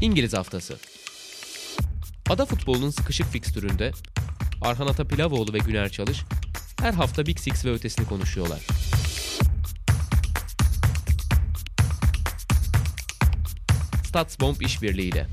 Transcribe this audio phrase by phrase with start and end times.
[0.00, 0.76] İngiliz Haftası
[2.30, 3.92] Ada futbolunun sıkışık fikstüründe
[4.62, 6.22] Arhan Atapilavoğlu ve Güner Çalış
[6.80, 8.60] her hafta Big Six ve ötesini konuşuyorlar.
[14.04, 15.26] Statsbomb işbirliğiyle.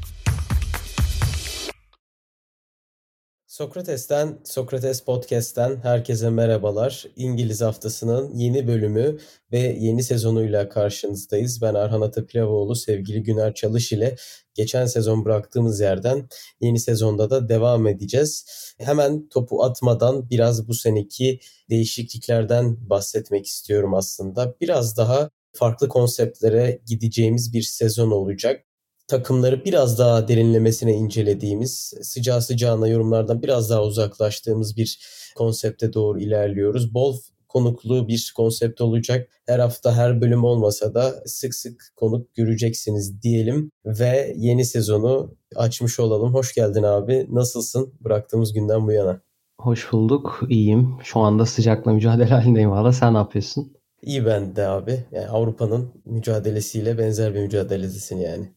[3.54, 7.05] Sokrates'ten, Sokrates Podcast'ten herkese merhabalar.
[7.15, 9.17] İngiliz haftasının yeni bölümü
[9.52, 11.61] ve yeni sezonuyla karşınızdayız.
[11.61, 14.16] Ben Arhan Atapilavoğlu, sevgili Güner Çalış ile
[14.53, 16.30] geçen sezon bıraktığımız yerden
[16.61, 18.45] yeni sezonda da devam edeceğiz.
[18.77, 21.39] Hemen topu atmadan biraz bu seneki
[21.70, 24.55] değişikliklerden bahsetmek istiyorum aslında.
[24.61, 28.66] Biraz daha farklı konseptlere gideceğimiz bir sezon olacak
[29.07, 34.99] takımları biraz daha derinlemesine incelediğimiz, sıcağı sıcağına yorumlardan biraz daha uzaklaştığımız bir
[35.35, 36.94] konsepte doğru ilerliyoruz.
[36.94, 37.17] Bol
[37.53, 39.30] konuklu bir konsept olacak.
[39.45, 46.00] Her hafta her bölüm olmasa da sık sık konuk göreceksiniz diyelim ve yeni sezonu açmış
[46.00, 46.33] olalım.
[46.33, 47.28] Hoş geldin abi.
[47.30, 49.22] Nasılsın bıraktığımız günden bu yana?
[49.59, 50.44] Hoş bulduk.
[50.50, 50.97] İyiyim.
[51.03, 52.94] Şu anda sıcakla mücadele halindeyim valla.
[52.94, 53.73] Sen ne yapıyorsun?
[54.02, 55.06] İyi ben de abi.
[55.11, 58.53] Yani Avrupa'nın mücadelesiyle benzer bir mücadeledesin yani.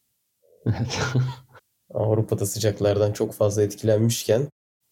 [1.95, 4.49] Avrupa'da sıcaklardan çok fazla etkilenmişken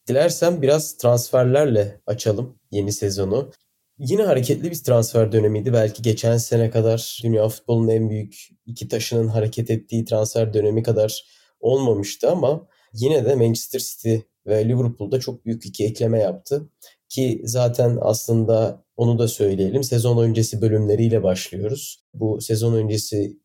[0.08, 3.50] dilersen biraz transferlerle açalım yeni sezonu.
[3.98, 5.72] Yine hareketli bir transfer dönemiydi.
[5.72, 11.25] Belki geçen sene kadar dünya futbolunun en büyük iki taşının hareket ettiği transfer dönemi kadar
[11.61, 16.70] olmamıştı ama yine de Manchester City ve Liverpool'da çok büyük iki ekleme yaptı.
[17.08, 19.84] Ki zaten aslında onu da söyleyelim.
[19.84, 22.05] Sezon öncesi bölümleriyle başlıyoruz.
[22.14, 23.39] Bu sezon öncesi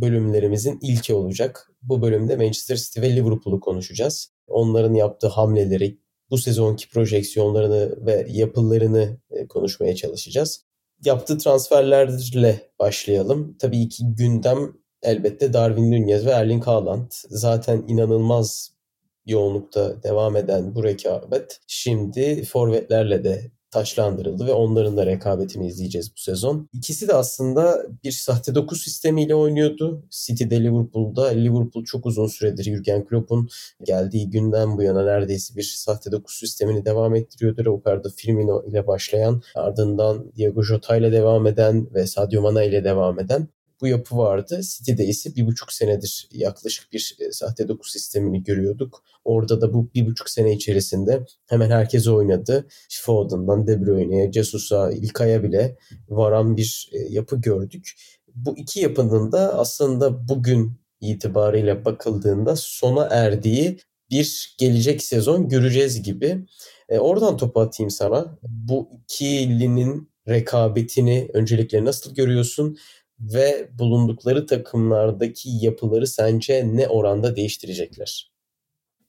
[0.00, 1.70] bölümlerimizin ilki olacak.
[1.82, 4.32] Bu bölümde Manchester City ve Liverpool'u konuşacağız.
[4.46, 5.98] Onların yaptığı hamleleri,
[6.30, 10.64] bu sezonki projeksiyonlarını ve yapılarını e, konuşmaya çalışacağız.
[11.04, 13.56] Yaptığı transferlerle başlayalım.
[13.58, 17.10] Tabii ki gündem elbette Darwin Nunez ve Erling Haaland.
[17.28, 18.74] Zaten inanılmaz
[19.26, 26.20] yoğunlukta devam eden bu rekabet şimdi forvetlerle de taşlandırıldı ve onların da rekabetini izleyeceğiz bu
[26.20, 26.68] sezon.
[26.72, 30.02] İkisi de aslında bir sahte dokuz sistemiyle oynuyordu.
[30.10, 31.26] City'de Liverpool'da.
[31.26, 33.48] Liverpool çok uzun süredir Jurgen Klopp'un
[33.84, 37.64] geldiği günden bu yana neredeyse bir sahte dokuz sistemini devam ettiriyordu.
[37.64, 43.20] Roberto Firmino ile başlayan ardından Diego Jota ile devam eden ve Sadio Mane ile devam
[43.20, 43.48] eden
[43.80, 44.60] bu yapı vardı.
[44.62, 49.04] City'de ise bir buçuk senedir yaklaşık bir e, sahte doku sistemini görüyorduk.
[49.24, 52.66] Orada da bu bir buçuk sene içerisinde hemen herkes oynadı.
[53.02, 55.76] Foden'dan De Bruyne'ye, Jesus'a, İlkay'a bile
[56.08, 57.90] varan bir e, yapı gördük.
[58.34, 63.78] Bu iki yapının da aslında bugün itibariyle bakıldığında sona erdiği
[64.10, 66.46] bir gelecek sezon göreceğiz gibi.
[66.88, 68.38] E, oradan topu atayım sana.
[68.42, 72.76] Bu ikilinin rekabetini öncelikle nasıl görüyorsun?
[73.34, 78.30] Ve bulundukları takımlardaki yapıları sence ne oranda değiştirecekler?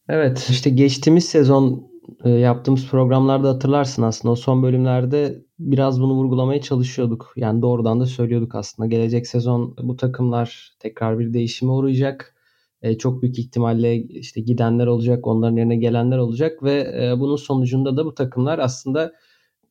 [0.09, 1.91] Evet işte geçtiğimiz sezon
[2.23, 7.33] e, yaptığımız programlarda hatırlarsın aslında o son bölümlerde biraz bunu vurgulamaya çalışıyorduk.
[7.35, 8.87] Yani doğrudan da söylüyorduk aslında.
[8.87, 12.35] Gelecek sezon bu takımlar tekrar bir değişime uğrayacak.
[12.81, 17.97] E, çok büyük ihtimalle işte gidenler olacak, onların yerine gelenler olacak ve e, bunun sonucunda
[17.97, 19.13] da bu takımlar aslında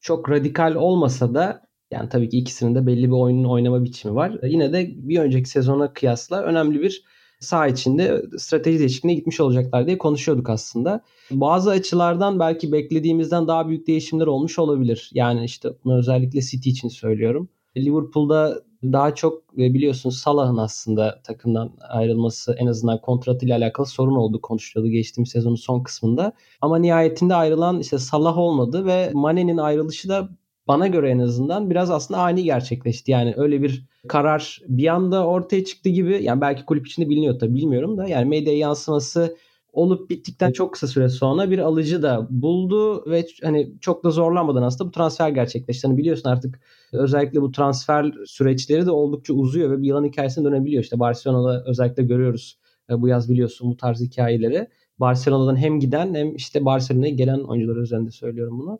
[0.00, 4.38] çok radikal olmasa da yani tabii ki ikisinin de belli bir oyunun oynama biçimi var.
[4.42, 7.04] E, yine de bir önceki sezona kıyasla önemli bir
[7.40, 11.00] saha içinde strateji değişikliğine gitmiş olacaklar diye konuşuyorduk aslında.
[11.30, 15.10] Bazı açılardan belki beklediğimizden daha büyük değişimler olmuş olabilir.
[15.14, 17.48] Yani işte özellikle City için söylüyorum.
[17.76, 18.62] Liverpool'da
[18.92, 24.92] daha çok e, biliyorsunuz Salah'ın aslında takımdan ayrılması en azından kontratıyla alakalı sorun oldu konuşuluyordu
[24.92, 26.32] geçtiğimiz sezonun son kısmında.
[26.60, 30.28] Ama nihayetinde ayrılan işte Salah olmadı ve Mane'nin ayrılışı da
[30.68, 33.10] bana göre en azından biraz aslında ani gerçekleşti.
[33.10, 36.22] Yani öyle bir karar bir anda ortaya çıktı gibi.
[36.22, 38.08] Yani belki kulüp içinde biliniyor tabii bilmiyorum da.
[38.08, 39.36] Yani medya yansıması
[39.72, 44.62] olup bittikten çok kısa süre sonra bir alıcı da buldu ve hani çok da zorlanmadan
[44.62, 45.86] aslında bu transfer gerçekleşti.
[45.86, 46.60] Hani biliyorsun artık
[46.92, 50.82] özellikle bu transfer süreçleri de oldukça uzuyor ve bir yılan hikayesine dönebiliyor.
[50.82, 52.58] İşte Barcelona'da özellikle görüyoruz
[52.90, 54.68] e, bu yaz biliyorsun bu tarz hikayeleri.
[54.98, 58.78] Barcelona'dan hem giden hem işte Barcelona'ya gelen oyuncular üzerinde söylüyorum bunu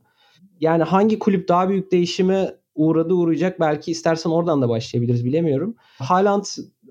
[0.61, 5.75] yani hangi kulüp daha büyük değişime uğradı uğrayacak belki istersen oradan da başlayabiliriz bilemiyorum.
[5.99, 6.45] Haaland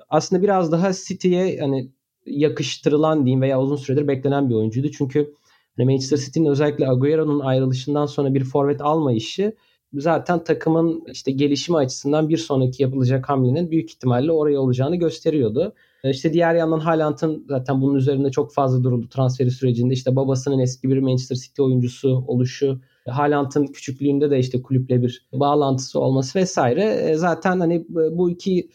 [0.10, 1.92] aslında biraz daha City'ye hani
[2.26, 4.92] yakıştırılan diyeyim veya uzun süredir beklenen bir oyuncuydu.
[4.92, 5.34] Çünkü
[5.78, 9.56] hani Manchester City'nin özellikle Agüero'nun ayrılışından sonra bir forvet alma işi
[9.94, 15.74] zaten takımın işte gelişimi açısından bir sonraki yapılacak hamlenin büyük ihtimalle oraya olacağını gösteriyordu.
[16.04, 19.94] E, işte diğer yandan Haaland'ın zaten bunun üzerinde çok fazla duruldu transferi sürecinde.
[19.94, 26.00] İşte babasının eski bir Manchester City oyuncusu oluşu, Haaland'ın küçüklüğünde de işte kulüple bir bağlantısı
[26.00, 28.70] olması vesaire e, zaten hani bu iki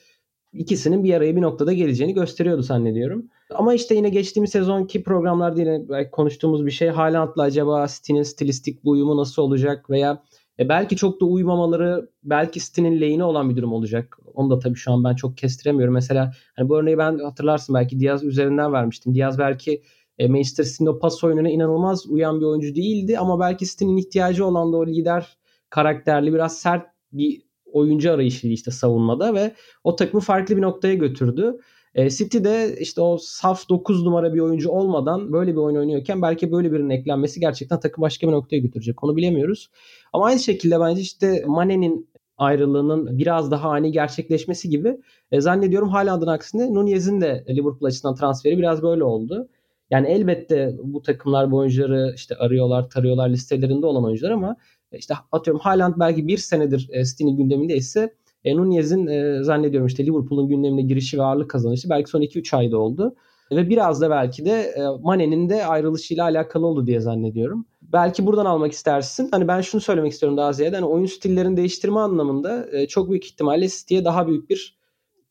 [0.52, 3.26] ikisinin bir araya bir noktada geleceğini gösteriyordu zannediyorum.
[3.54, 6.88] Ama işte yine geçtiğimiz sezonki programlarda yine belki konuştuğumuz bir şey.
[6.88, 10.22] Haaland'la acaba City'nin stilistik uyumu nasıl olacak veya
[10.58, 14.18] e belki çok da uymamaları belki City'nin lehine olan bir durum olacak.
[14.34, 15.94] Onu da tabii şu an ben çok kestiremiyorum.
[15.94, 19.14] Mesela hani bu örneği ben hatırlarsın belki Diaz üzerinden vermiştim.
[19.14, 19.82] Diaz belki
[20.18, 24.46] e, Manchester City'nin o pas oyununa inanılmaz uyan bir oyuncu değildi ama belki City'nin ihtiyacı
[24.46, 25.38] olan da o lider
[25.70, 27.42] karakterli biraz sert bir
[27.72, 29.54] oyuncu arayışıydı işte savunmada ve
[29.84, 31.58] o takımı farklı bir noktaya götürdü.
[31.94, 36.22] E, City de işte o saf 9 numara bir oyuncu olmadan böyle bir oyun oynuyorken
[36.22, 39.04] belki böyle birinin eklenmesi gerçekten takım başka bir noktaya götürecek.
[39.04, 39.70] Onu bilemiyoruz.
[40.12, 45.00] Ama aynı şekilde bence işte Mane'nin ayrılığının biraz daha ani gerçekleşmesi gibi
[45.32, 49.48] e, zannediyorum Haaland'ın aksine Nunez'in de Liverpool açısından transferi biraz böyle oldu.
[49.90, 54.56] Yani elbette bu takımlar bu oyuncuları işte arıyorlar, tarıyorlar listelerinde olan oyuncular ama
[54.92, 58.14] işte atıyorum Haaland belki bir senedir e, City'nin gündeminde ise
[58.44, 62.78] e, Nunez'in e, zannediyorum işte Liverpool'un gündemine girişi ve ağırlık kazanışı belki son 2-3 ayda
[62.78, 63.14] oldu.
[63.50, 67.66] Ve biraz da belki de e, Mane'nin de ayrılışıyla alakalı oldu diye zannediyorum.
[67.82, 69.28] Belki buradan almak istersin.
[69.30, 70.76] Hani ben şunu söylemek istiyorum daha ziyade.
[70.76, 74.77] Hani oyun stillerini değiştirme anlamında e, çok büyük ihtimalle City'ye daha büyük bir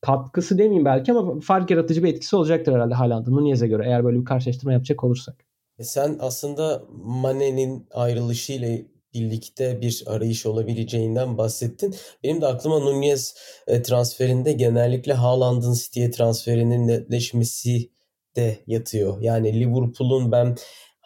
[0.02, 4.20] katkısı demeyeyim belki ama fark yaratıcı bir etkisi olacaktır herhalde Haaland'ın Nunez'e göre eğer böyle
[4.20, 5.46] bir karşılaştırma yapacak olursak.
[5.80, 8.78] E sen aslında Mane'nin ayrılışıyla
[9.14, 11.96] birlikte bir arayış olabileceğinden bahsettin.
[12.24, 13.36] Benim de aklıma Nunez
[13.68, 17.90] e, transferinde genellikle Haaland'ın City'ye transferinin netleşmesi
[18.36, 19.22] de yatıyor.
[19.22, 20.56] Yani Liverpool'un ben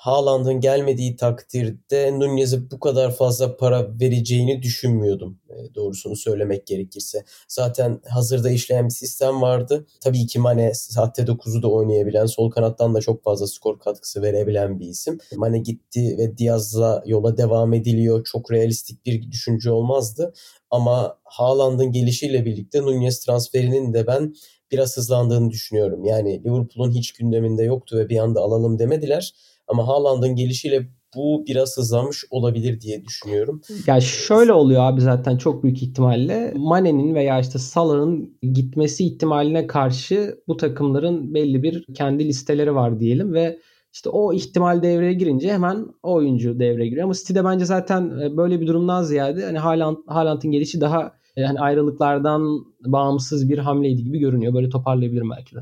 [0.01, 5.39] Haaland'ın gelmediği takdirde Nunez'e bu kadar fazla para vereceğini düşünmüyordum.
[5.50, 7.24] E, doğrusunu söylemek gerekirse.
[7.48, 9.86] Zaten hazırda işleyen bir sistem vardı.
[10.03, 14.80] Tabii ki Mane sahte 9'u da oynayabilen, sol kanattan da çok fazla skor katkısı verebilen
[14.80, 15.18] bir isim.
[15.36, 18.24] Mane gitti ve Diaz'la yola devam ediliyor.
[18.24, 20.33] Çok realistik bir düşünce olmazdı.
[20.71, 24.33] Ama Haaland'ın gelişiyle birlikte Nunez transferinin de ben
[24.71, 26.06] biraz hızlandığını düşünüyorum.
[26.06, 29.33] Yani Liverpool'un hiç gündeminde yoktu ve bir anda alalım demediler.
[29.72, 33.62] Ama Haaland'ın gelişiyle bu biraz hızlanmış olabilir diye düşünüyorum.
[33.88, 40.38] Ya şöyle oluyor abi zaten çok büyük ihtimalle Mane'nin veya işte Salah'ın gitmesi ihtimaline karşı
[40.48, 43.60] bu takımların belli bir kendi listeleri var diyelim ve
[43.94, 47.04] işte o ihtimal devreye girince hemen o oyuncu devreye giriyor.
[47.04, 51.58] Ama City'de bence zaten e, böyle bir durumdan ziyade hani Haaland, Haaland'ın gelişi daha yani
[51.58, 54.54] e, ayrılıklardan bağımsız bir hamleydi gibi görünüyor.
[54.54, 55.60] Böyle toparlayabilirim belki de.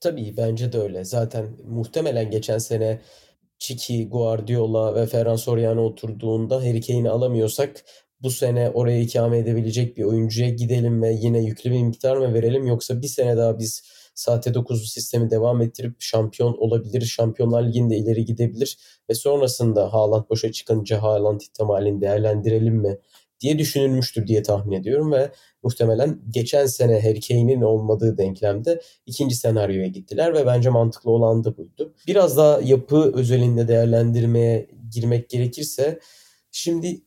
[0.00, 1.04] Tabii bence de öyle.
[1.04, 3.00] Zaten muhtemelen geçen sene
[3.58, 7.84] Çiki, Guardiola ve Ferran Soriano oturduğunda Harry Kane'i alamıyorsak
[8.22, 12.66] bu sene oraya ikame edebilecek bir oyuncuya gidelim ve yine yüklü bir miktar mı verelim?
[12.66, 13.82] Yoksa bir sene daha biz
[14.14, 18.78] sahte 9 sistemi devam ettirip şampiyon olabilir, Şampiyonlar Ligi'nde ileri gidebilir
[19.10, 22.98] ve sonrasında Haaland boşa çıkınca Haaland ihtimalini değerlendirelim mi
[23.46, 25.30] diye düşünülmüştür diye tahmin ediyorum ve
[25.62, 31.56] muhtemelen geçen sene Harry Kane'in olmadığı denklemde ikinci senaryoya gittiler ve bence mantıklı olan da
[31.56, 31.94] buydu.
[32.06, 36.00] Biraz daha yapı özelinde değerlendirmeye girmek gerekirse
[36.52, 37.00] şimdi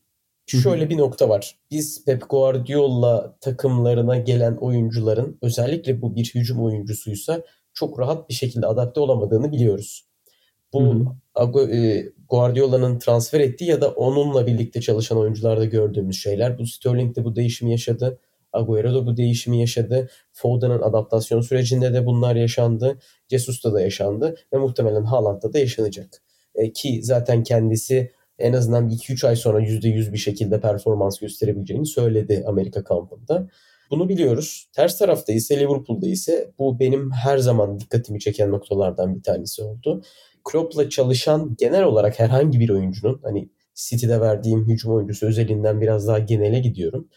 [0.46, 1.58] şöyle bir nokta var.
[1.70, 7.42] Biz Pep Guardiola takımlarına gelen oyuncuların özellikle bu bir hücum oyuncusuysa
[7.74, 10.09] çok rahat bir şekilde adapte olamadığını biliyoruz.
[10.72, 11.16] Bu
[11.72, 16.58] e, Guardiola'nın transfer ettiği ya da onunla birlikte çalışan oyuncularda gördüğümüz şeyler.
[16.58, 18.18] Bu Sterling de bu değişimi yaşadı.
[18.52, 20.08] Agüero da bu değişimi yaşadı.
[20.32, 22.98] Foden'ın adaptasyon sürecinde de bunlar yaşandı.
[23.30, 26.22] Jesus'ta da yaşandı ve muhtemelen Haaland'da da yaşanacak.
[26.54, 32.44] E, ki zaten kendisi en azından 2-3 ay sonra %100 bir şekilde performans gösterebileceğini söyledi
[32.46, 33.48] Amerika kampında.
[33.90, 34.68] Bunu biliyoruz.
[34.72, 40.02] Ters tarafta ise Liverpool'da ise bu benim her zaman dikkatimi çeken noktalardan bir tanesi oldu.
[40.44, 46.18] Klopp'la çalışan genel olarak herhangi bir oyuncunun hani City'de verdiğim hücum oyuncusu özelinden biraz daha
[46.18, 47.08] genele gidiyorum.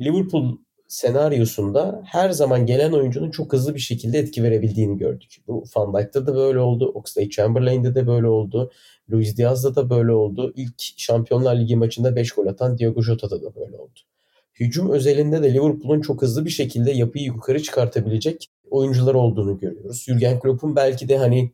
[0.00, 5.36] Liverpool senaryosunda her zaman gelen oyuncunun çok hızlı bir şekilde etki verebildiğini gördük.
[5.46, 6.92] Bu Van Dijk'ta da böyle oldu.
[6.94, 8.70] Oxlade Chamberlain'de de böyle oldu.
[9.10, 10.52] Luis Diaz'da da böyle oldu.
[10.56, 14.00] İlk Şampiyonlar Ligi maçında 5 gol atan Diego Jota'da da böyle oldu.
[14.60, 20.04] Hücum özelinde de Liverpool'un çok hızlı bir şekilde yapıyı yukarı çıkartabilecek oyuncular olduğunu görüyoruz.
[20.08, 21.52] Jurgen Klopp'un belki de hani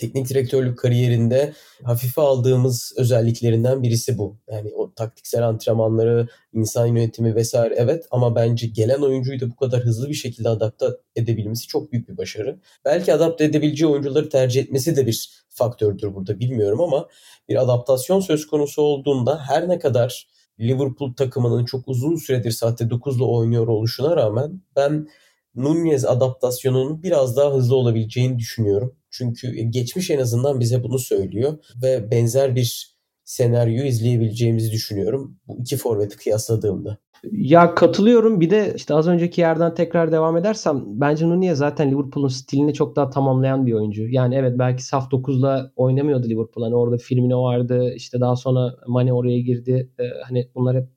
[0.00, 1.52] teknik direktörlük kariyerinde
[1.82, 4.36] hafife aldığımız özelliklerinden birisi bu.
[4.50, 9.80] Yani o taktiksel antrenmanları, insan yönetimi vesaire evet ama bence gelen oyuncuyu da bu kadar
[9.80, 12.60] hızlı bir şekilde adapte edebilmesi çok büyük bir başarı.
[12.84, 17.08] Belki adapte edebileceği oyuncuları tercih etmesi de bir faktördür burada bilmiyorum ama
[17.48, 20.26] bir adaptasyon söz konusu olduğunda her ne kadar
[20.60, 25.08] Liverpool takımının çok uzun süredir sahte 9'la oynuyor oluşuna rağmen ben
[25.54, 28.99] Nunez adaptasyonunun biraz daha hızlı olabileceğini düşünüyorum.
[29.10, 35.36] Çünkü geçmiş en azından bize bunu söylüyor ve benzer bir senaryo izleyebileceğimizi düşünüyorum.
[35.46, 36.98] Bu iki forveti kıyasladığımda.
[37.32, 38.40] Ya katılıyorum.
[38.40, 42.96] Bir de işte az önceki yerden tekrar devam edersem bence Nunez zaten Liverpool'un stilini çok
[42.96, 44.08] daha tamamlayan bir oyuncu.
[44.08, 46.64] Yani evet belki saf 9'la oynamıyordu Liverpool.
[46.64, 47.92] Hani orada Firmino vardı.
[47.96, 49.90] İşte daha sonra Mane oraya girdi.
[50.00, 50.88] Ee, hani bunlar hep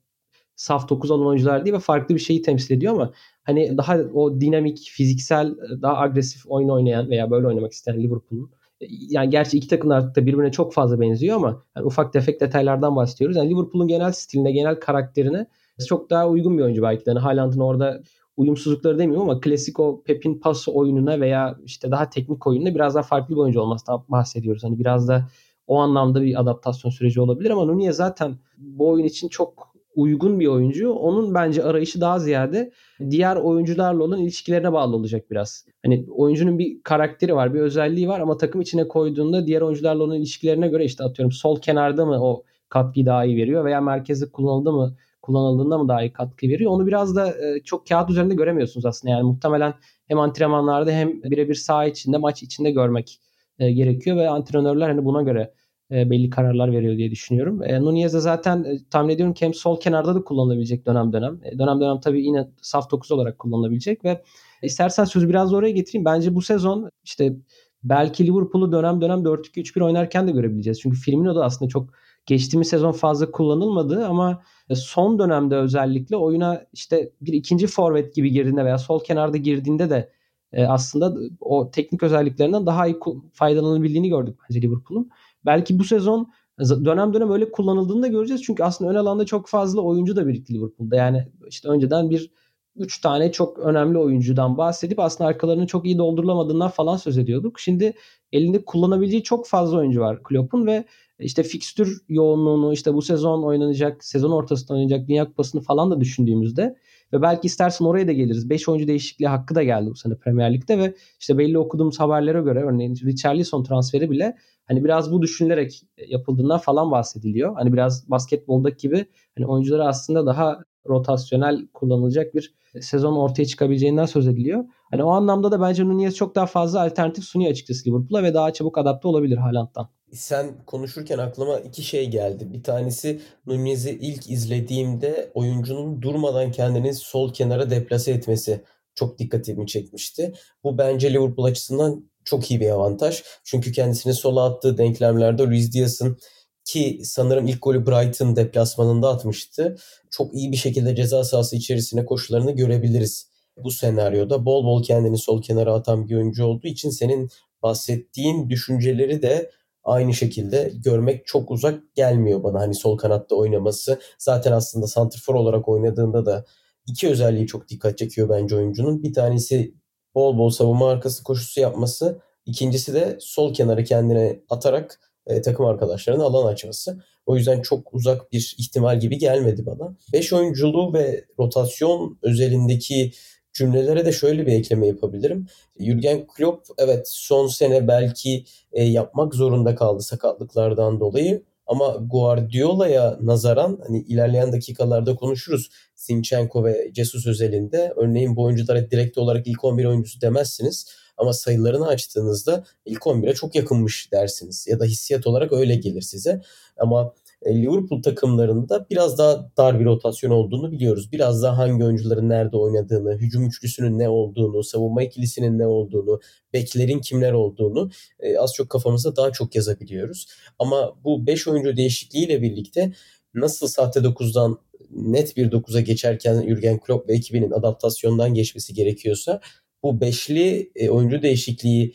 [0.56, 4.40] saf 9 olan oyuncular değil ve farklı bir şeyi temsil ediyor ama hani daha o
[4.40, 8.50] dinamik, fiziksel, daha agresif oyun oynayan veya böyle oynamak isteyen Liverpool'un
[8.88, 12.96] yani gerçi iki takım artık da birbirine çok fazla benziyor ama yani ufak tefek detaylardan
[12.96, 13.36] bahsediyoruz.
[13.36, 15.46] Yani Liverpool'un genel stiline, genel karakterine
[15.88, 17.10] çok daha uygun bir oyuncu belki de.
[17.10, 18.02] Yani Haaland'ın orada
[18.36, 23.02] uyumsuzlukları demiyorum ama klasik o Pep'in pas oyununa veya işte daha teknik oyununa biraz daha
[23.02, 24.64] farklı bir oyuncu olmasından bahsediyoruz.
[24.64, 25.28] Hani biraz da
[25.66, 30.46] o anlamda bir adaptasyon süreci olabilir ama Nunez zaten bu oyun için çok uygun bir
[30.46, 30.92] oyuncu.
[30.92, 32.72] Onun bence arayışı daha ziyade
[33.10, 35.66] diğer oyuncularla olan ilişkilerine bağlı olacak biraz.
[35.84, 40.16] Hani oyuncunun bir karakteri var, bir özelliği var ama takım içine koyduğunda diğer oyuncularla olan
[40.16, 44.72] ilişkilerine göre işte atıyorum sol kenarda mı o katkıyı daha iyi veriyor veya merkezde kullanıldı
[44.72, 46.70] mı kullanıldığında mı daha iyi katkı veriyor?
[46.72, 49.12] Onu biraz da e, çok kağıt üzerinde göremiyorsunuz aslında.
[49.14, 49.74] Yani muhtemelen
[50.08, 53.20] hem antrenmanlarda hem birebir saha içinde, maç içinde görmek
[53.58, 55.52] e, gerekiyor ve antrenörler hani buna göre
[55.90, 57.62] e, belli kararlar veriyor diye düşünüyorum.
[57.62, 61.40] E, Nunez de zaten e, tahmin ediyorum ki hem sol kenarda da kullanılabilecek dönem dönem.
[61.44, 64.22] E, dönem dönem tabii yine saf 9 olarak kullanılabilecek ve
[64.62, 66.04] istersen sözü biraz oraya getireyim.
[66.04, 67.36] Bence bu sezon işte
[67.84, 70.80] belki Liverpool'u dönem dönem 4-2-3-1 oynarken de görebileceğiz.
[70.80, 71.90] Çünkü Firmino da aslında çok
[72.26, 78.30] geçtiğimiz sezon fazla kullanılmadı ama e, son dönemde özellikle oyuna işte bir ikinci forvet gibi
[78.32, 80.10] girdiğinde veya sol kenarda girdiğinde de
[80.52, 82.96] e, aslında o teknik özelliklerinden daha iyi
[83.32, 85.10] faydalanabildiğini gördük bence Liverpool'un.
[85.46, 88.42] Belki bu sezon dönem dönem öyle kullanıldığını da göreceğiz.
[88.42, 90.96] Çünkü aslında ön alanda çok fazla oyuncu da birikti Liverpool'da.
[90.96, 92.30] Yani işte önceden bir
[92.76, 97.60] 3 tane çok önemli oyuncudan bahsedip aslında arkalarını çok iyi doldurulamadığından falan söz ediyorduk.
[97.60, 97.94] Şimdi
[98.32, 100.84] elinde kullanabileceği çok fazla oyuncu var Klopp'un ve
[101.18, 106.76] işte fikstür yoğunluğunu işte bu sezon oynanacak, sezon ortasında oynanacak Dünya Kupası'nı falan da düşündüğümüzde
[107.12, 108.50] ve belki istersen oraya da geliriz.
[108.50, 112.40] 5 oyuncu değişikliği hakkı da geldi bu sene Premier Lig'de ve işte belli okuduğumuz haberlere
[112.40, 117.54] göre örneğin Richarlison transferi bile hani biraz bu düşünülerek yapıldığından falan bahsediliyor.
[117.54, 119.06] Hani biraz basketboldaki gibi
[119.36, 124.64] hani oyuncuları aslında daha rotasyonel kullanılacak bir sezon ortaya çıkabileceğinden söz ediliyor.
[124.90, 128.52] Hani o anlamda da bence Nunez çok daha fazla alternatif sunuyor açıkçası Liverpool'a ve daha
[128.52, 129.88] çabuk adapte olabilir Haaland'dan.
[130.12, 132.52] Sen konuşurken aklıma iki şey geldi.
[132.52, 140.32] Bir tanesi Nunez'i ilk izlediğimde oyuncunun durmadan kendini sol kenara deplase etmesi çok dikkatimi çekmişti.
[140.64, 143.22] Bu bence Liverpool açısından çok iyi bir avantaj.
[143.44, 146.18] Çünkü kendisini sola attığı denklemlerde Luis Diaz'ın
[146.64, 149.76] ki sanırım ilk golü Brighton deplasmanında atmıştı.
[150.10, 153.28] Çok iyi bir şekilde ceza sahası içerisine koşularını görebiliriz.
[153.56, 157.30] Bu senaryoda bol bol kendini sol kenara atan bir oyuncu olduğu için senin
[157.62, 159.50] bahsettiğin düşünceleri de
[159.84, 162.60] aynı şekilde görmek çok uzak gelmiyor bana.
[162.60, 164.00] Hani sol kanatta oynaması.
[164.18, 166.44] Zaten aslında santrfor olarak oynadığında da
[166.86, 169.02] iki özelliği çok dikkat çekiyor bence oyuncunun.
[169.02, 169.74] Bir tanesi
[170.14, 172.18] bol bol savunma arkası koşusu yapması.
[172.46, 177.02] İkincisi de sol kenarı kendine atarak e, takım arkadaşlarına alan açması.
[177.26, 179.96] O yüzden çok uzak bir ihtimal gibi gelmedi bana.
[180.12, 183.12] 5 oyunculuğu ve rotasyon özelindeki
[183.52, 185.46] cümlelere de şöyle bir ekleme yapabilirim.
[185.80, 191.42] Jurgen Klopp evet son sene belki e, yapmak zorunda kaldı sakatlıklardan dolayı.
[191.66, 195.70] Ama Guardiola'ya nazaran hani ilerleyen dakikalarda konuşuruz.
[195.94, 197.92] Sinchenko ve Jesus özelinde.
[197.96, 200.86] Örneğin bu oyunculara direkt olarak ilk 11 oyuncusu demezsiniz.
[201.16, 204.66] Ama sayılarını açtığınızda ilk 11'e çok yakınmış dersiniz.
[204.68, 206.40] Ya da hissiyat olarak öyle gelir size.
[206.76, 207.14] Ama
[207.46, 211.12] Liverpool takımlarında biraz daha dar bir rotasyon olduğunu biliyoruz.
[211.12, 216.20] Biraz daha hangi oyuncuların nerede oynadığını, hücum üçlüsünün ne olduğunu, savunma ikilisinin ne olduğunu,
[216.52, 220.26] beklerin kimler olduğunu e, az çok kafamızda daha çok yazabiliyoruz.
[220.58, 222.92] Ama bu 5 oyuncu değişikliğiyle birlikte
[223.34, 224.58] nasıl sahte 9'dan
[224.90, 229.40] net bir 9'a geçerken Jurgen Klopp ve ekibinin adaptasyondan geçmesi gerekiyorsa
[229.82, 231.94] bu beşli e, oyuncu değişikliği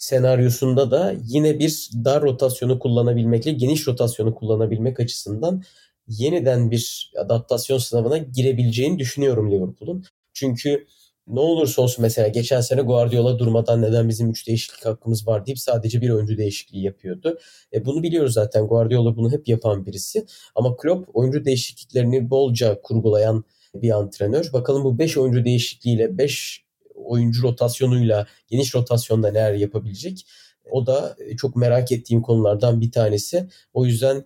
[0.00, 5.62] senaryosunda da yine bir dar rotasyonu kullanabilmekle geniş rotasyonu kullanabilmek açısından
[6.08, 10.04] yeniden bir adaptasyon sınavına girebileceğini düşünüyorum Liverpool'un.
[10.32, 10.86] Çünkü
[11.26, 15.58] ne olursa olsun mesela geçen sene Guardiola durmadan neden bizim 3 değişiklik hakkımız var deyip
[15.58, 17.38] sadece bir oyuncu değişikliği yapıyordu.
[17.72, 20.26] E bunu biliyoruz zaten Guardiola bunu hep yapan birisi.
[20.54, 24.52] Ama Klopp oyuncu değişikliklerini bolca kurgulayan bir antrenör.
[24.52, 26.64] Bakalım bu 5 oyuncu değişikliğiyle 5
[27.04, 30.26] oyuncu rotasyonuyla geniş rotasyonda neler yapabilecek?
[30.70, 33.48] O da e, çok merak ettiğim konulardan bir tanesi.
[33.72, 34.24] O yüzden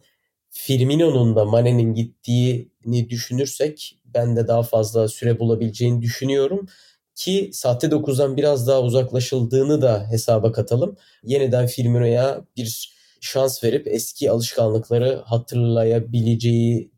[0.51, 6.69] Firmino'nun da Mane'nin gittiğini düşünürsek ben de daha fazla süre bulabileceğini düşünüyorum.
[7.15, 10.97] Ki sahte 9'dan biraz daha uzaklaşıldığını da hesaba katalım.
[11.23, 16.91] Yeniden Firmino'ya bir şans verip eski alışkanlıkları hatırlayabileceği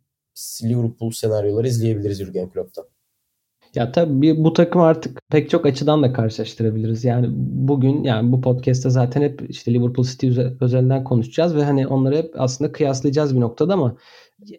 [0.62, 2.95] Liverpool senaryoları izleyebiliriz Jurgen Klopp'tan.
[3.76, 7.04] Ya tabii bu takım artık pek çok açıdan da karşılaştırabiliriz.
[7.04, 12.16] Yani bugün yani bu podcast'te zaten hep işte Liverpool City özelinden konuşacağız ve hani onları
[12.16, 13.96] hep aslında kıyaslayacağız bir noktada ama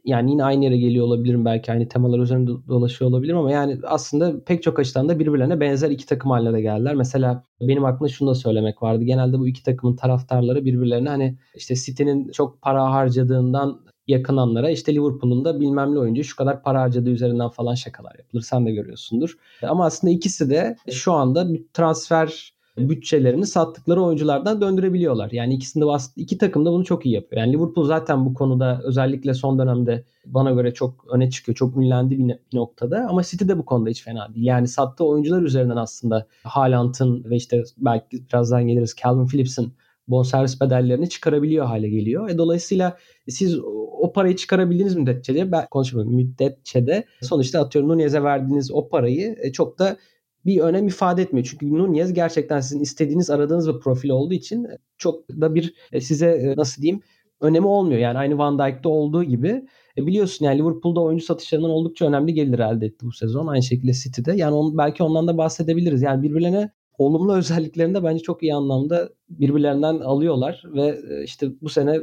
[0.06, 4.44] yani yine aynı yere geliyor olabilirim belki aynı temalar üzerinde dolaşıyor olabilirim ama yani aslında
[4.44, 6.96] pek çok açıdan da birbirlerine benzer iki takım haline de geldiler.
[6.96, 9.04] Mesela benim aklımda şunu da söylemek vardı.
[9.04, 15.46] Genelde bu iki takımın taraftarları birbirlerine hani işte City'nin çok para harcadığından yakınanlara işte Liverpool'un
[15.46, 18.42] da bilmem ne oyuncu şu kadar para harcadığı üzerinden falan şakalar yapılır.
[18.42, 19.38] Sen de görüyorsundur.
[19.64, 25.32] Ama aslında ikisi de şu anda transfer bütçelerini sattıkları oyunculardan döndürebiliyorlar.
[25.32, 25.86] Yani ikisinde
[26.16, 27.42] iki takım da bunu çok iyi yapıyor.
[27.42, 31.56] Yani Liverpool zaten bu konuda özellikle son dönemde bana göre çok öne çıkıyor.
[31.56, 34.46] Çok ünlendi bir noktada ama City de bu konuda hiç fena değil.
[34.46, 39.74] Yani sattığı oyuncular üzerinden aslında Haaland'ın ve işte belki birazdan geliriz Calvin Phillips'in
[40.08, 42.30] bonservis bedellerini çıkarabiliyor hale geliyor.
[42.30, 42.98] E, dolayısıyla
[43.30, 43.60] siz
[44.00, 49.36] o parayı çıkarabildiğiniz müddetçe de ben konuşmuyorum müddetçe de sonuçta atıyorum Nunez'e verdiğiniz o parayı
[49.42, 49.98] e, çok da
[50.46, 51.48] bir önem ifade etmiyor.
[51.52, 56.28] Çünkü Nunez gerçekten sizin istediğiniz aradığınız bir profil olduğu için çok da bir e, size
[56.28, 57.02] e, nasıl diyeyim
[57.42, 58.00] önemi olmuyor.
[58.00, 59.66] Yani aynı Van Dijk'te olduğu gibi
[59.98, 63.48] e biliyorsun yani Liverpool'da oyuncu satışlarından oldukça önemli gelir elde etti bu sezon.
[63.48, 64.34] Aynı şekilde City'de.
[64.36, 66.02] Yani on, belki ondan da bahsedebiliriz.
[66.02, 72.00] Yani birbirlerine olumlu özelliklerinde bence çok iyi anlamda birbirlerinden alıyorlar ve işte bu sene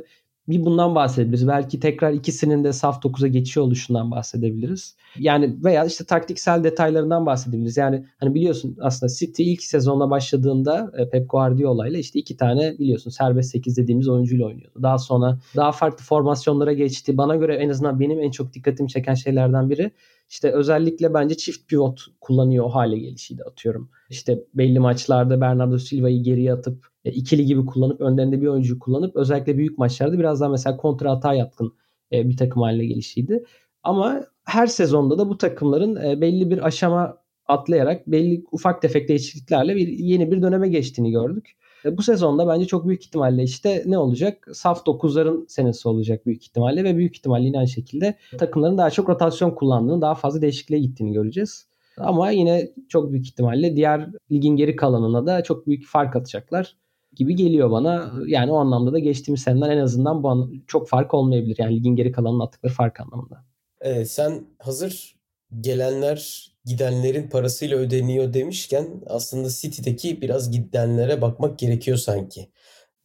[0.48, 1.48] bir bundan bahsedebiliriz.
[1.48, 4.96] Belki tekrar ikisinin de saf 9'a geçiyor oluşundan bahsedebiliriz.
[5.18, 7.76] Yani veya işte taktiksel detaylarından bahsedebiliriz.
[7.76, 12.78] Yani hani biliyorsun aslında City ilk sezonla başladığında e, Pep Guardiola ile işte iki tane
[12.78, 14.82] biliyorsun serbest 8 dediğimiz oyuncuyla oynuyordu.
[14.82, 17.16] Daha sonra daha farklı formasyonlara geçti.
[17.16, 19.90] Bana göre en azından benim en çok dikkatimi çeken şeylerden biri
[20.28, 23.90] işte özellikle bence çift pivot kullanıyor hale gelişiydi atıyorum.
[24.10, 29.16] İşte belli maçlarda Bernardo Silva'yı geriye atıp e, ikili gibi kullanıp önlerinde bir oyuncuyu kullanıp
[29.16, 31.72] özellikle büyük maçlarda biraz daha mesela kontra hata yatkın
[32.12, 33.44] e, bir takım haline gelişiydi.
[33.82, 39.76] Ama her sezonda da bu takımların e, belli bir aşama atlayarak belli ufak tefek değişikliklerle
[39.76, 41.50] bir yeni bir döneme geçtiğini gördük.
[41.92, 44.48] Bu sezonda bence çok büyük ihtimalle işte ne olacak?
[44.52, 49.08] Saf 9'ların senesi olacak büyük ihtimalle ve büyük ihtimalle yine aynı şekilde takımların daha çok
[49.08, 51.66] rotasyon kullandığını, daha fazla değişikliğe gittiğini göreceğiz.
[51.98, 56.76] Ama yine çok büyük ihtimalle diğer ligin geri kalanına da çok büyük fark atacaklar
[57.16, 58.12] gibi geliyor bana.
[58.26, 61.56] Yani o anlamda da geçtiğimiz seneden en azından bu an çok fark olmayabilir.
[61.58, 63.44] Yani ligin geri kalanının attıkları fark anlamında.
[63.80, 65.16] Evet, sen hazır
[65.60, 72.50] gelenler gidenlerin parasıyla ödeniyor demişken aslında City'deki biraz gidenlere bakmak gerekiyor sanki.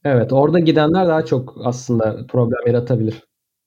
[0.06, 3.24] Evet orada gidenler daha çok aslında problem yaratabilir.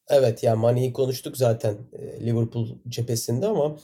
[0.09, 1.77] Evet yani Mane'yi konuştuk zaten
[2.21, 3.77] Liverpool cephesinde ama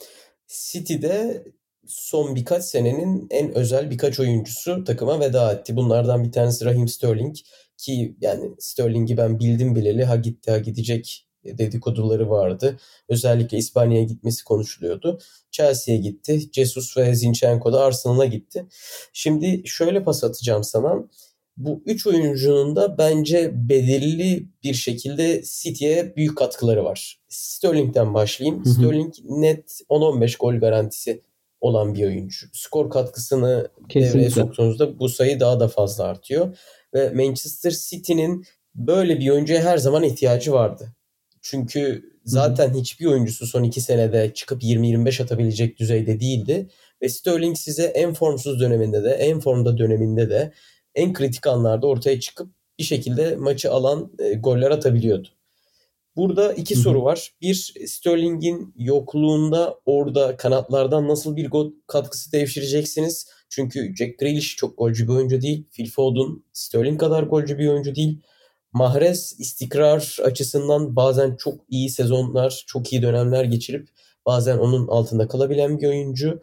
[0.46, 1.44] City'de
[1.86, 5.76] son birkaç senenin en özel birkaç oyuncusu takıma veda etti.
[5.76, 7.36] Bunlardan bir tanesi Raheem Sterling
[7.76, 12.78] ki yani Sterling'i ben bildim bileli ha gitti ha gidecek dedikoduları vardı.
[13.08, 15.18] Özellikle İspanya'ya gitmesi konuşuluyordu.
[15.50, 16.40] Chelsea'ye gitti.
[16.52, 18.66] Jesus ve Zinchenko da Arsenal'a gitti.
[19.12, 21.08] Şimdi şöyle pas atacağım sana.
[21.56, 27.20] Bu üç oyuncunun da bence belirli bir şekilde City'ye büyük katkıları var.
[27.28, 28.64] Sterling'den başlayayım.
[28.64, 28.74] Hı hı.
[28.74, 31.22] Sterling net 10-15 gol garantisi
[31.60, 32.46] olan bir oyuncu.
[32.52, 34.18] Skor katkısını Kesinlikle.
[34.18, 36.58] devreye soktuğunuzda bu sayı daha da fazla artıyor.
[36.94, 40.92] Ve Manchester City'nin böyle bir oyuncuya her zaman ihtiyacı vardı.
[41.50, 46.68] Çünkü zaten hiçbir oyuncusu son iki senede çıkıp 20-25 atabilecek düzeyde değildi.
[47.02, 50.52] Ve Sterling size en formsuz döneminde de en formda döneminde de
[50.94, 55.28] en kritik anlarda ortaya çıkıp bir şekilde maçı alan e, goller atabiliyordu.
[56.16, 56.82] Burada iki Hı-hı.
[56.82, 57.32] soru var.
[57.42, 63.26] Bir, Sterling'in yokluğunda orada kanatlardan nasıl bir gol katkısı devşireceksiniz?
[63.48, 65.64] Çünkü Jack Grealish çok golcü bir oyuncu değil.
[65.72, 68.18] Phil Foden Sterling kadar golcü bir oyuncu değil.
[68.78, 73.88] Mahrez istikrar açısından bazen çok iyi sezonlar, çok iyi dönemler geçirip
[74.26, 76.42] bazen onun altında kalabilen bir oyuncu.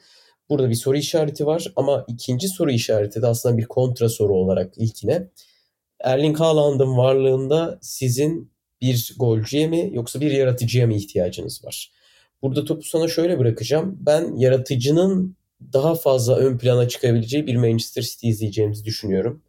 [0.50, 4.78] Burada bir soru işareti var ama ikinci soru işareti de aslında bir kontra soru olarak
[4.78, 5.30] ilkine.
[6.00, 11.92] Erling Haaland'ın varlığında sizin bir golcüye mi yoksa bir yaratıcıya mı ihtiyacınız var?
[12.42, 13.98] Burada topu sana şöyle bırakacağım.
[14.00, 15.36] Ben yaratıcının
[15.74, 19.42] daha fazla ön plana çıkabileceği bir Manchester City izleyeceğimizi düşünüyorum.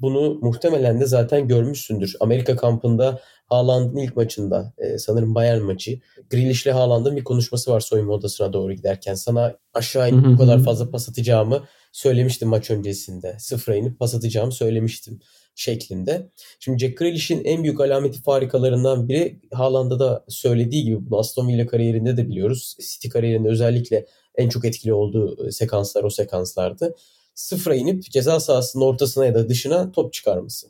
[0.00, 2.16] Bunu muhtemelen de zaten görmüşsündür.
[2.20, 6.00] Amerika kampında Haaland'ın ilk maçında e, sanırım Bayern maçı.
[6.30, 9.14] Grealish'le Haaland'ın bir konuşması var soyunma odasına doğru giderken.
[9.14, 13.36] Sana aşağı inip bu kadar fazla pas atacağımı söylemiştim maç öncesinde.
[13.38, 15.20] Sıfıra inip pas atacağımı söylemiştim
[15.54, 16.30] şeklinde.
[16.60, 21.66] Şimdi Jack Grealish'in en büyük alameti farikalarından biri Haaland'da da söylediği gibi bunu Aston Villa
[21.66, 22.76] kariyerinde de biliyoruz.
[22.92, 26.94] City kariyerinde özellikle en çok etkili olduğu e, sekanslar o sekanslardı
[27.38, 30.66] sıfıra inip ceza sahasının ortasına ya da dışına top çıkarması.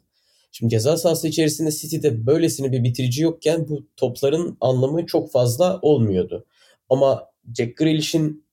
[0.53, 6.47] Şimdi ceza sahası içerisinde City'de böylesine bir bitirici yokken bu topların anlamı çok fazla olmuyordu.
[6.89, 8.45] Ama Jack Grealish'in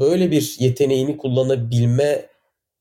[0.00, 2.26] böyle bir yeteneğini kullanabilme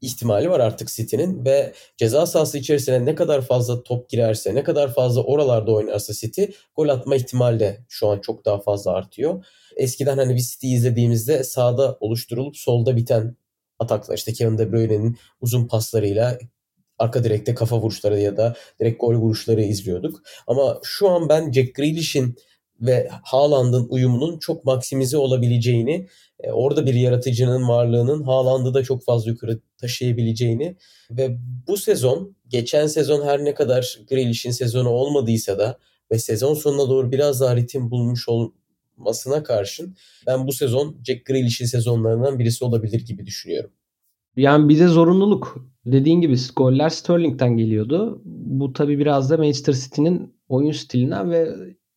[0.02, 4.94] ihtimali var artık City'nin ve ceza sahası içerisine ne kadar fazla top girerse, ne kadar
[4.94, 6.44] fazla oralarda oynarsa City
[6.76, 9.46] gol atma ihtimali de şu an çok daha fazla artıyor.
[9.76, 13.36] Eskiden hani bir City izlediğimizde sağda oluşturulup solda biten
[13.82, 16.38] ataklar işte Kevin De Bruyne'nin uzun paslarıyla
[16.98, 20.22] arka direkte kafa vuruşları ya da direkt gol vuruşları izliyorduk.
[20.48, 22.36] Ama şu an ben Jack Grealish'in
[22.82, 26.08] ve Haaland'ın uyumunun çok maksimize olabileceğini,
[26.40, 30.76] e, orada bir yaratıcının varlığının Haaland'ı da çok fazla yukarı taşıyabileceğini
[31.12, 35.78] ve bu sezon, geçen sezon her ne kadar Grealish'in sezonu olmadıysa da
[36.12, 38.30] ve sezon sonuna doğru biraz daha ritim bulmuş
[39.02, 39.96] olmasına karşın
[40.28, 43.72] ben bu sezon Jack Grealish'in sezonlarından birisi olabilir gibi düşünüyorum.
[44.36, 45.72] Yani bize zorunluluk.
[45.86, 48.22] Dediğin gibi goller Sterling'den geliyordu.
[48.26, 51.50] Bu tabii biraz da Manchester City'nin oyun stilinden ve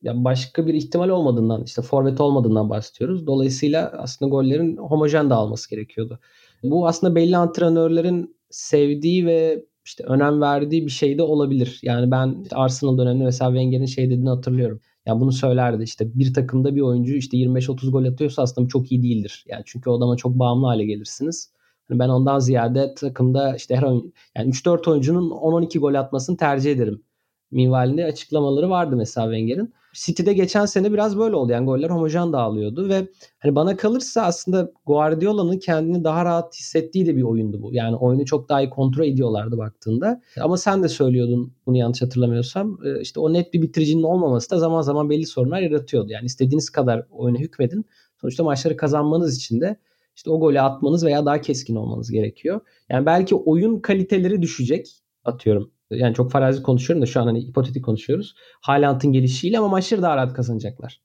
[0.02, 3.26] yani başka bir ihtimal olmadığından işte forvet olmadığından bahsediyoruz.
[3.26, 6.20] Dolayısıyla aslında gollerin homojen dağılması gerekiyordu.
[6.62, 11.78] Bu aslında belli antrenörlerin sevdiği ve işte önem verdiği bir şey de olabilir.
[11.82, 14.80] Yani ben işte Arsenal döneminde mesela Wenger'in şey dediğini hatırlıyorum.
[15.06, 19.02] Yani bunu söylerdi işte bir takımda bir oyuncu işte 25-30 gol atıyorsa aslında çok iyi
[19.02, 19.44] değildir.
[19.48, 21.52] Yani çünkü o adama çok bağımlı hale gelirsiniz.
[21.90, 26.72] Yani ben ondan ziyade takımda işte her oyun yani 3-4 oyuncunun 10-12 gol atmasını tercih
[26.72, 27.02] ederim.
[27.50, 29.74] Minvalinde açıklamaları vardı mesela Wenger'in.
[29.94, 31.52] City'de geçen sene biraz böyle oldu.
[31.52, 37.16] Yani goller homojen dağılıyordu ve hani bana kalırsa aslında Guardiola'nın kendini daha rahat hissettiği de
[37.16, 37.74] bir oyundu bu.
[37.74, 40.22] Yani oyunu çok daha iyi kontrol ediyorlardı baktığında.
[40.40, 42.78] Ama sen de söylüyordun bunu yanlış hatırlamıyorsam.
[42.84, 46.12] E, işte o net bir bitiricinin olmaması da zaman zaman belli sorunlar yaratıyordu.
[46.12, 47.84] Yani istediğiniz kadar oyuna hükmedin.
[48.20, 49.76] Sonuçta maçları kazanmanız için de
[50.16, 52.60] işte o golü atmanız veya daha keskin olmanız gerekiyor.
[52.88, 54.86] Yani belki oyun kaliteleri düşecek
[55.24, 55.70] atıyorum.
[55.90, 58.34] Yani çok farazi konuşuyorum da şu an hani hipotetik konuşuyoruz.
[58.60, 61.00] Haaland'ın gelişiyle ama maçları daha rahat kazanacaklar.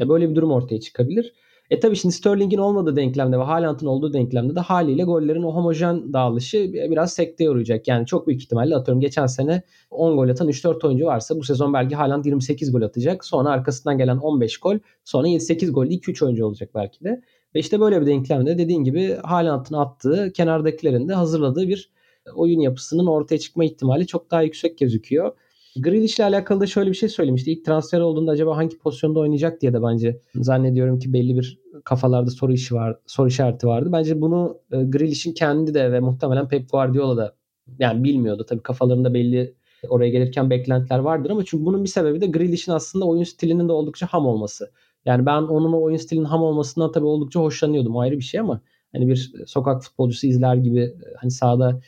[0.00, 1.32] E böyle bir durum ortaya çıkabilir.
[1.70, 6.12] E tabii şimdi Sterling'in olmadığı denklemde ve Haaland'ın olduğu denklemde de haliyle gollerin o homojen
[6.12, 7.88] dağılışı biraz sekteye uğrayacak.
[7.88, 11.74] Yani çok büyük ihtimalle atıyorum geçen sene 10 gol atan 3-4 oyuncu varsa bu sezon
[11.74, 13.24] belki Haaland 28 gol atacak.
[13.24, 14.78] Sonra arkasından gelen 15 gol.
[15.04, 17.22] Sonra 7-8 gol 2-3 oyuncu olacak belki de.
[17.54, 21.90] Ve işte böyle bir denklemde dediğin gibi Haaland'ın attığı kenardakilerin de hazırladığı bir
[22.34, 25.32] oyun yapısının ortaya çıkma ihtimali çok daha yüksek gözüküyor.
[25.76, 27.52] Grealish ile alakalı da şöyle bir şey söylemişti.
[27.52, 32.30] İlk transfer olduğunda acaba hangi pozisyonda oynayacak diye de bence zannediyorum ki belli bir kafalarda
[32.30, 33.88] soru işi var, soru işareti vardı.
[33.92, 37.36] Bence bunu e, Grealish'in kendi de ve muhtemelen Pep Guardiola da
[37.78, 38.46] yani bilmiyordu.
[38.48, 39.54] Tabii kafalarında belli
[39.88, 43.72] oraya gelirken beklentiler vardır ama çünkü bunun bir sebebi de Grealish'in aslında oyun stilinin de
[43.72, 44.70] oldukça ham olması.
[45.04, 47.98] Yani ben onun o oyun stilinin ham olmasından tabii oldukça hoşlanıyordum.
[47.98, 48.60] Ayrı bir şey ama
[48.92, 51.80] hani bir sokak futbolcusu izler gibi hani sahada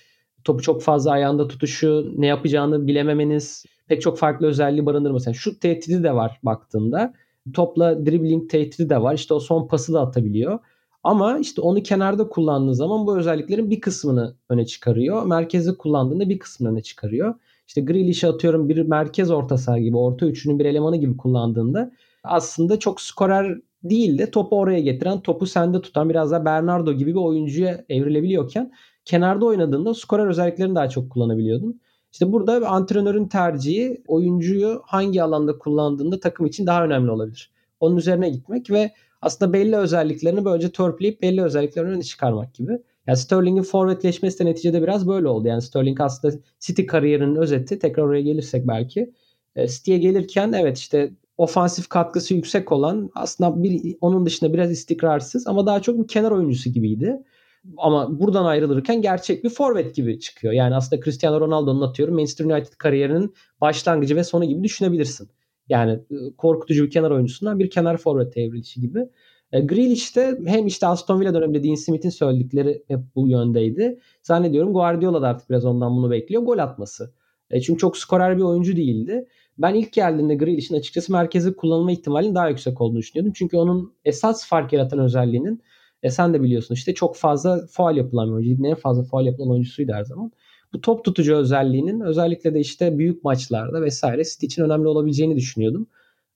[0.48, 5.28] topu çok fazla ayağında tutuşu, ne yapacağını bilememeniz pek çok farklı özelliği barındırması.
[5.28, 7.14] Yani şut tehdidi de var baktığında.
[7.54, 9.14] Topla dribbling tehdidi de var.
[9.14, 10.58] İşte o son pası da atabiliyor.
[11.02, 15.26] Ama işte onu kenarda kullandığı zaman bu özelliklerin bir kısmını öne çıkarıyor.
[15.26, 17.34] Merkezde kullandığında bir kısmını öne çıkarıyor.
[17.66, 21.92] İşte Grealish'i atıyorum bir merkez orta saha gibi, orta üçünün bir elemanı gibi kullandığında
[22.24, 27.10] aslında çok skorer değil de topu oraya getiren, topu sende tutan biraz daha Bernardo gibi
[27.10, 28.72] bir oyuncuya evrilebiliyorken
[29.08, 31.80] kenarda oynadığında skorer özelliklerini daha çok kullanabiliyordun.
[32.12, 37.50] İşte burada antrenörün tercihi oyuncuyu hangi alanda kullandığında takım için daha önemli olabilir.
[37.80, 38.90] Onun üzerine gitmek ve
[39.22, 42.78] aslında belli özelliklerini böylece törpüleyip belli özelliklerini öne çıkarmak gibi.
[43.06, 45.48] Yani Sterling'in forvetleşmesi de neticede biraz böyle oldu.
[45.48, 47.78] Yani Sterling aslında City kariyerinin özeti.
[47.78, 49.12] Tekrar oraya gelirsek belki.
[49.56, 55.46] E, City'ye gelirken evet işte ofansif katkısı yüksek olan aslında bir, onun dışında biraz istikrarsız
[55.46, 57.22] ama daha çok bir kenar oyuncusu gibiydi.
[57.76, 60.52] Ama buradan ayrılırken gerçek bir forvet gibi çıkıyor.
[60.52, 65.28] Yani aslında Cristiano Ronaldo'nun atıyorum Manchester United kariyerinin başlangıcı ve sonu gibi düşünebilirsin.
[65.68, 69.08] Yani e, korkutucu bir kenar oyuncusundan bir kenar forvet evrilişi gibi.
[69.52, 73.98] E, Grealish de hem işte Aston Villa döneminde Dean Smith'in söyledikleri hep bu yöndeydi.
[74.22, 76.42] Zannediyorum Guardiola da artık biraz ondan bunu bekliyor.
[76.42, 77.14] Gol atması.
[77.50, 79.28] E, çünkü çok skorer bir oyuncu değildi.
[79.58, 83.32] Ben ilk geldiğinde Grealish'in açıkçası merkezi kullanılma ihtimalinin daha yüksek olduğunu düşünüyordum.
[83.36, 85.62] Çünkü onun esas fark yaratan özelliğinin
[86.02, 88.66] e sen de biliyorsun işte çok fazla faal yapılan bir oyuncu.
[88.66, 90.32] En fazla faal yapılan oyuncusuydu her zaman.
[90.72, 95.86] Bu top tutucu özelliğinin özellikle de işte büyük maçlarda vesaire City için önemli olabileceğini düşünüyordum.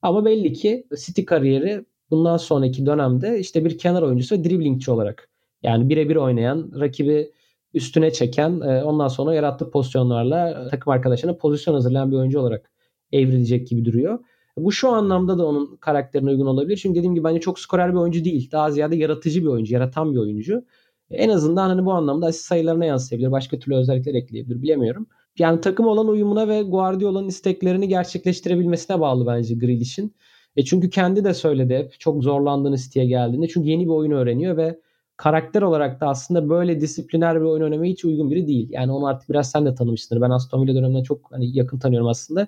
[0.01, 5.29] Ama belli ki City kariyeri bundan sonraki dönemde işte bir kenar oyuncusu ve driblingçi olarak
[5.63, 7.31] yani birebir oynayan, rakibi
[7.73, 12.71] üstüne çeken, e, ondan sonra yarattığı pozisyonlarla takım arkadaşlarına pozisyon hazırlayan bir oyuncu olarak
[13.11, 14.19] evrilecek gibi duruyor.
[14.57, 16.77] Bu şu anlamda da onun karakterine uygun olabilir.
[16.77, 18.51] Çünkü dediğim gibi bence çok skorer bir oyuncu değil.
[18.51, 20.65] Daha ziyade yaratıcı bir oyuncu, yaratan bir oyuncu.
[21.09, 23.31] En azından hani bu anlamda asist sayılarına yansıyabilir.
[23.31, 24.61] Başka türlü özellikler ekleyebilir.
[24.61, 25.07] Bilemiyorum.
[25.39, 30.15] yani takım olan uyumuna ve Guardiola'nın isteklerini gerçekleştirebilmesine bağlı bence Grealish'in.
[30.55, 33.47] E çünkü kendi de söyledi hep çok zorlandığını City'ye geldiğinde.
[33.47, 34.79] Çünkü yeni bir oyun öğreniyor ve
[35.17, 38.69] karakter olarak da aslında böyle disipliner bir oyun oynamaya hiç uygun biri değil.
[38.71, 40.21] Yani onu artık biraz sen de tanımışsındır.
[40.21, 42.47] Ben Aston Villa döneminden çok hani yakın tanıyorum aslında.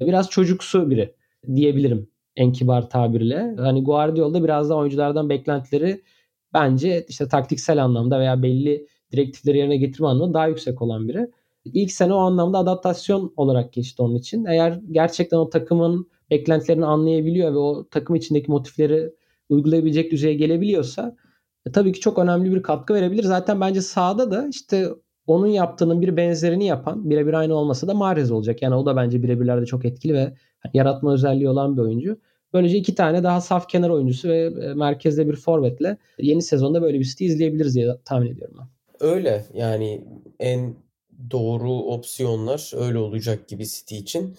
[0.00, 1.14] Biraz çocuksu biri
[1.54, 3.54] diyebilirim en kibar tabirle.
[3.58, 6.02] Hani Guardiola'da biraz da oyunculardan beklentileri
[6.54, 11.30] bence işte taktiksel anlamda veya belli direktifleri yerine getirme anlamında daha yüksek olan biri.
[11.64, 14.44] İlk sene o anlamda adaptasyon olarak geçti onun için.
[14.44, 19.12] Eğer gerçekten o takımın beklentilerini anlayabiliyor ve o takım içindeki motifleri
[19.48, 21.16] uygulayabilecek düzeye gelebiliyorsa
[21.66, 23.22] e, tabii ki çok önemli bir katkı verebilir.
[23.22, 24.88] Zaten bence sahada da işte
[25.26, 28.62] onun yaptığının bir benzerini yapan birebir aynı olmasa da Mahrez olacak.
[28.62, 30.32] Yani o da bence birebirlerde çok etkili ve
[30.74, 32.18] yaratma özelliği olan bir oyuncu.
[32.52, 36.98] Böylece iki tane daha saf kenar oyuncusu ve e, merkezde bir forvetle yeni sezonda böyle
[36.98, 38.66] bir City izleyebiliriz diye tahmin ediyorum ben.
[39.08, 40.04] Öyle yani
[40.40, 40.74] en
[41.30, 44.34] doğru opsiyonlar öyle olacak gibi City için.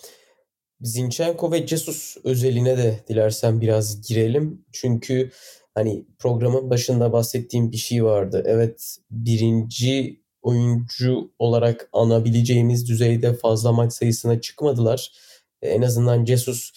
[0.81, 4.65] Zinchenko ve Jesus özeline de dilersen biraz girelim.
[4.71, 5.31] Çünkü
[5.75, 8.43] hani programın başında bahsettiğim bir şey vardı.
[8.45, 15.11] Evet birinci oyuncu olarak anabileceğimiz düzeyde fazla maç sayısına çıkmadılar.
[15.61, 16.71] En azından Jesus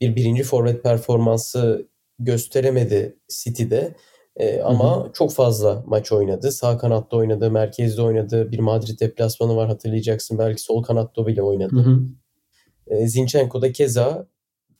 [0.00, 3.94] bir birinci forvet performansı gösteremedi City'de.
[4.36, 5.12] E, ama hı hı.
[5.12, 6.52] çok fazla maç oynadı.
[6.52, 8.52] Sağ kanatta oynadı, merkezde oynadı.
[8.52, 10.38] Bir Madrid deplasmanı var hatırlayacaksın.
[10.38, 11.76] Belki sol kanatta bile oynadı.
[11.76, 12.00] Hı hı.
[12.86, 14.26] E, Zinchenko da keza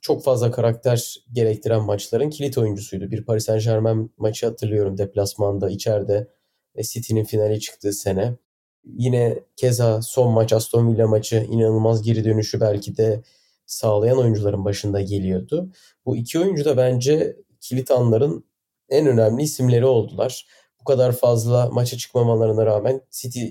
[0.00, 3.10] çok fazla karakter gerektiren maçların kilit oyuncusuydu.
[3.10, 6.28] Bir Paris Saint Germain maçı hatırlıyorum deplasmanda içeride
[6.82, 8.32] City'nin finali çıktığı sene.
[8.84, 13.22] Yine keza son maç Aston Villa maçı inanılmaz geri dönüşü belki de
[13.66, 15.72] sağlayan oyuncuların başında geliyordu.
[16.06, 18.44] Bu iki oyuncu da bence kilit anların
[18.88, 20.46] en önemli isimleri oldular.
[20.80, 23.46] Bu kadar fazla maça çıkmamalarına rağmen City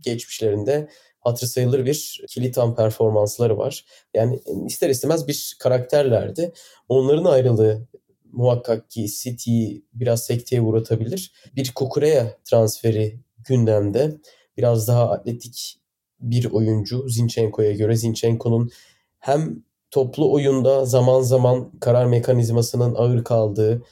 [0.00, 0.88] geçmişlerinde
[1.20, 3.84] hatır sayılır bir kilit an performansları var.
[4.14, 6.52] Yani ister istemez bir karakterlerdi.
[6.88, 7.88] Onların ayrılığı
[8.36, 11.32] muhakkak ki City'yi biraz sekteye uğratabilir.
[11.56, 14.20] Bir Kukureya transferi gündemde.
[14.56, 15.80] Biraz daha atletik
[16.20, 17.96] bir oyuncu Zinchenko'ya göre.
[17.96, 18.70] Zinchenko'nun
[19.18, 23.82] hem toplu oyunda zaman zaman karar mekanizmasının ağır kaldığı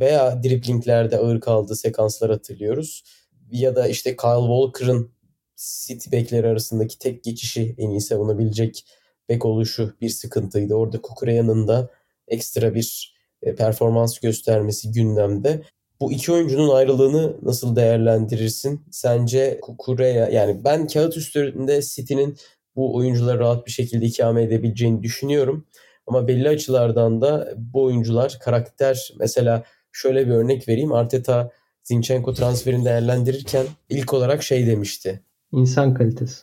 [0.00, 3.04] veya driplinglerde ağır kaldığı sekanslar hatırlıyoruz.
[3.50, 5.10] Ya da işte Kyle Walker'ın
[5.56, 8.84] City bekleri arasındaki tek geçişi en iyi savunabilecek
[9.28, 10.74] bek oluşu bir sıkıntıydı.
[10.74, 11.90] Orada Kukureya'nın da
[12.28, 13.14] ekstra bir
[13.58, 15.62] performans göstermesi gündemde.
[16.00, 18.80] Bu iki oyuncunun ayrılığını nasıl değerlendirirsin?
[18.90, 22.36] Sence Kukureya yani ben kağıt üstünde City'nin
[22.76, 25.66] bu oyuncuları rahat bir şekilde ikame edebileceğini düşünüyorum.
[26.06, 30.92] Ama belli açılardan da bu oyuncular karakter mesela şöyle bir örnek vereyim.
[30.92, 31.50] Arteta
[31.82, 35.20] Zinchenko transferini değerlendirirken ilk olarak şey demişti.
[35.52, 36.42] İnsan kalitesi.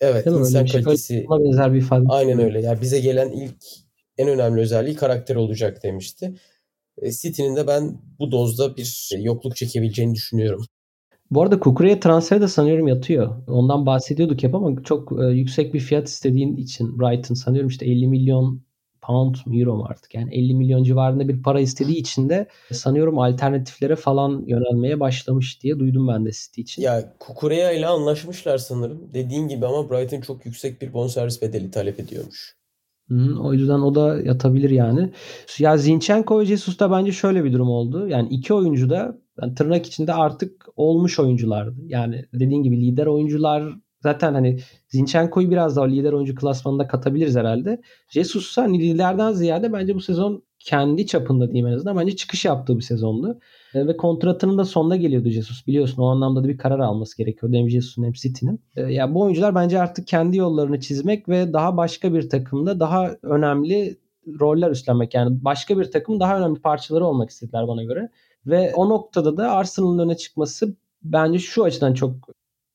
[0.00, 1.24] Evet, Değil insan şey kalitesi.
[1.28, 2.04] Buna benzer bir ifade.
[2.08, 2.60] Aynen öyle.
[2.60, 3.56] Yani bize gelen ilk
[4.18, 6.34] en önemli özelliği karakter olacak demişti.
[7.02, 10.64] E, City'nin de ben bu dozda bir yokluk çekebileceğini düşünüyorum.
[11.30, 13.36] Bu arada Kukure'ye transfer de sanıyorum yatıyor.
[13.46, 18.06] Ondan bahsediyorduk hep ama çok e, yüksek bir fiyat istediğin için Brighton sanıyorum işte 50
[18.06, 18.62] milyon
[19.02, 23.18] pound mu euro mu artık yani 50 milyon civarında bir para istediği için de sanıyorum
[23.18, 26.82] alternatiflere falan yönelmeye başlamış diye duydum ben de City için.
[26.82, 29.10] Ya Kukureya ile anlaşmışlar sanırım.
[29.14, 32.57] Dediğin gibi ama Brighton çok yüksek bir bonservis bedeli talep ediyormuş.
[33.08, 35.12] Hı, o yüzden o da yatabilir yani.
[35.58, 38.08] Ya Zinchenko ve Jesus'ta bence şöyle bir durum oldu.
[38.08, 41.80] Yani iki oyuncu da yani tırnak içinde artık olmuş oyunculardı.
[41.86, 43.64] Yani dediğin gibi lider oyuncular
[44.02, 47.80] zaten hani Zinchenko'yu biraz daha lider oyuncu klasmanında katabiliriz herhalde.
[48.10, 52.76] Jesus hani liderden ziyade bence bu sezon kendi çapında diyeyim en azından bence çıkış yaptığı
[52.76, 53.38] bir sezondu.
[53.74, 55.66] E, ve kontratının da sonuna geliyordu Jesus.
[55.66, 58.60] Biliyorsun o anlamda da bir karar alması gerekiyordu hem Jesus'un hem City'nin.
[58.76, 63.16] E, ya bu oyuncular bence artık kendi yollarını çizmek ve daha başka bir takımda daha
[63.22, 63.98] önemli
[64.40, 65.14] roller üstlenmek.
[65.14, 68.08] Yani başka bir takımın daha önemli parçaları olmak istediler bana göre.
[68.46, 72.14] Ve o noktada da Arsenal'ın öne çıkması bence şu açıdan çok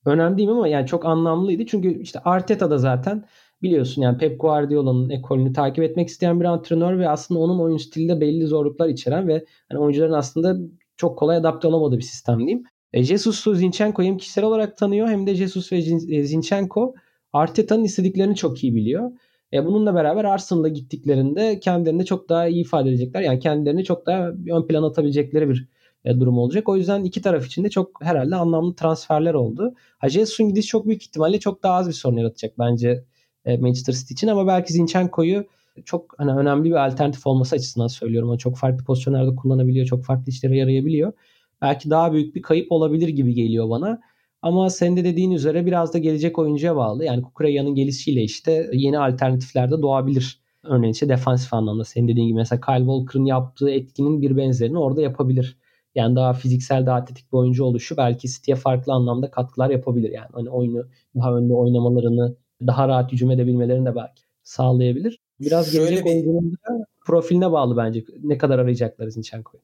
[0.06, 1.66] önemli değil ama yani çok anlamlıydı.
[1.66, 3.26] Çünkü işte Arteta da zaten
[3.62, 8.22] biliyorsun yani Pep Guardiola'nın ekolünü takip etmek isteyen bir antrenör ve aslında onun oyun stilinde
[8.22, 10.58] belli zorluklar içeren ve hani oyuncuların aslında
[11.04, 12.64] çok kolay adapte olamadığı bir sistem diyeyim.
[12.94, 16.96] E, Jesus'u Zinchenko hem kişisel olarak tanıyor hem de Jesus ve e, Zinchenko
[17.34, 19.12] Arteta'nın istediklerini çok iyi biliyor.
[19.54, 23.22] E, bununla beraber Arsenal'a gittiklerinde kendilerini çok daha iyi ifade edecekler.
[23.22, 25.68] Yani kendilerini çok daha ön plan atabilecekleri bir
[26.06, 26.70] e, durum olacak.
[26.70, 29.74] O yüzden iki taraf için de çok herhalde anlamlı transferler oldu.
[29.98, 33.04] Ha Jesus'un gidişi çok büyük ihtimalle çok daha az bir sorun yaratacak bence
[33.46, 35.46] e, Manchester City için ama belki Zinchenko'yu
[35.86, 38.30] çok hani önemli bir alternatif olması açısından söylüyorum.
[38.30, 41.14] O çok farklı pozisyonlarda kullanabiliyor, çok farklı işlere yarayabiliyor.
[41.62, 44.02] Belki daha büyük bir kayıp olabilir gibi geliyor bana.
[44.42, 47.06] Ama senin de dediğin üzere biraz da gelecek oyuncuya bağlı.
[47.06, 50.40] Yani Kukureya'nın gelişiyle işte yeni alternatifler de doğabilir.
[50.64, 55.02] Örneğin işte defansif anlamda senin dediğin gibi mesela Kyle Walker'ın yaptığı etkinin bir benzerini orada
[55.02, 55.58] yapabilir.
[55.96, 60.12] Yani daha fiziksel, daha atletik bir oyuncu oluşu belki City'ye farklı anlamda katkılar yapabilir.
[60.12, 62.36] Yani hani oyunu daha önde oynamalarını,
[62.68, 65.23] daha rahat hücum edebilmelerini de belki sağlayabilir.
[65.46, 66.12] Biraz şöyle gelecek bir...
[66.12, 66.58] oyuncunun
[67.06, 68.04] profiline bağlı bence.
[68.24, 69.64] Ne kadar arayacaklar Zinchenko'yu.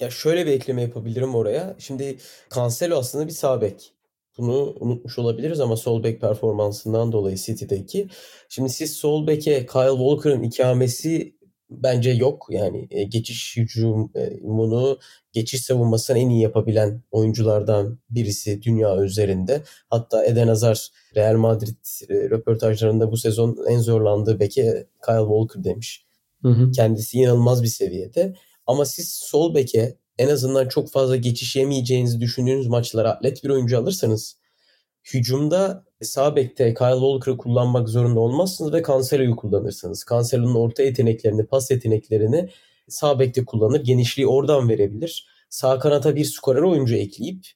[0.00, 1.76] Ya şöyle bir ekleme yapabilirim oraya.
[1.78, 2.18] Şimdi
[2.54, 3.94] Cancelo aslında bir sağ bek.
[4.38, 8.08] Bunu unutmuş olabiliriz ama sol bek performansından dolayı City'deki.
[8.48, 11.34] Şimdi siz sol beke Kyle Walker'ın ikamesi
[11.70, 12.46] bence yok.
[12.50, 14.98] Yani e, geçiş hücumunu,
[15.32, 19.62] geçiş savunmasını en iyi yapabilen oyunculardan birisi dünya üzerinde.
[19.90, 20.78] Hatta Eden Hazard
[21.16, 21.76] Real Madrid
[22.08, 26.06] e, röportajlarında bu sezon en zorlandığı beke Kyle Walker demiş.
[26.42, 26.72] Hı hı.
[26.72, 28.34] Kendisi inanılmaz bir seviyede.
[28.66, 33.78] Ama siz sol beke en azından çok fazla geçiş yemeyeceğinizi düşündüğünüz maçlara atlet bir oyuncu
[33.78, 34.39] alırsanız
[35.04, 40.04] hücumda sağ bekte Kyle Walker'ı kullanmak zorunda olmazsınız ve Cancelo'yu kullanırsınız.
[40.10, 42.48] Cancelo'nun orta yeteneklerini, pas yeteneklerini
[42.88, 43.84] sağ bekte kullanır.
[43.84, 45.26] Genişliği oradan verebilir.
[45.50, 47.46] Sağ kanata bir skorer oyuncu ekleyip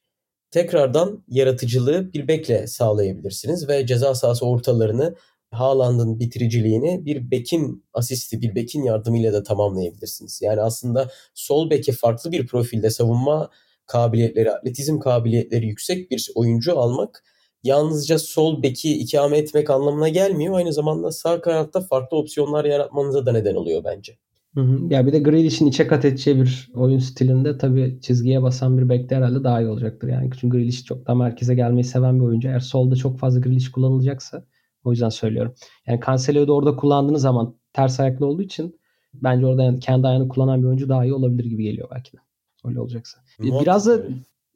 [0.50, 5.14] tekrardan yaratıcılığı bir bekle sağlayabilirsiniz ve ceza sahası ortalarını
[5.50, 10.42] Haaland'ın bitiriciliğini bir bekin asisti, bir bekin yardımıyla da tamamlayabilirsiniz.
[10.42, 13.50] Yani aslında sol beke farklı bir profilde savunma
[13.86, 17.24] kabiliyetleri, atletizm kabiliyetleri yüksek bir oyuncu almak
[17.64, 20.54] yalnızca sol beki ikame etmek anlamına gelmiyor.
[20.54, 24.18] Aynı zamanda sağ kanatta farklı opsiyonlar yaratmanıza da neden oluyor bence.
[24.54, 24.78] Hı hı.
[24.90, 29.16] Ya bir de Grealish'in içe kat edeceği bir oyun stilinde tabii çizgiye basan bir bekte
[29.16, 30.08] herhalde daha iyi olacaktır.
[30.08, 32.48] Yani çünkü Grealish çok daha merkeze gelmeyi seven bir oyuncu.
[32.48, 34.44] Eğer solda çok fazla Grealish kullanılacaksa
[34.84, 35.54] o yüzden söylüyorum.
[35.86, 38.80] Yani Cancelo'yu da orada kullandığınız zaman ters ayaklı olduğu için
[39.14, 42.16] bence orada yani kendi ayağını kullanan bir oyuncu daha iyi olabilir gibi geliyor belki de.
[42.64, 43.18] Öyle olacaksa.
[43.38, 44.02] Muhakkak Biraz da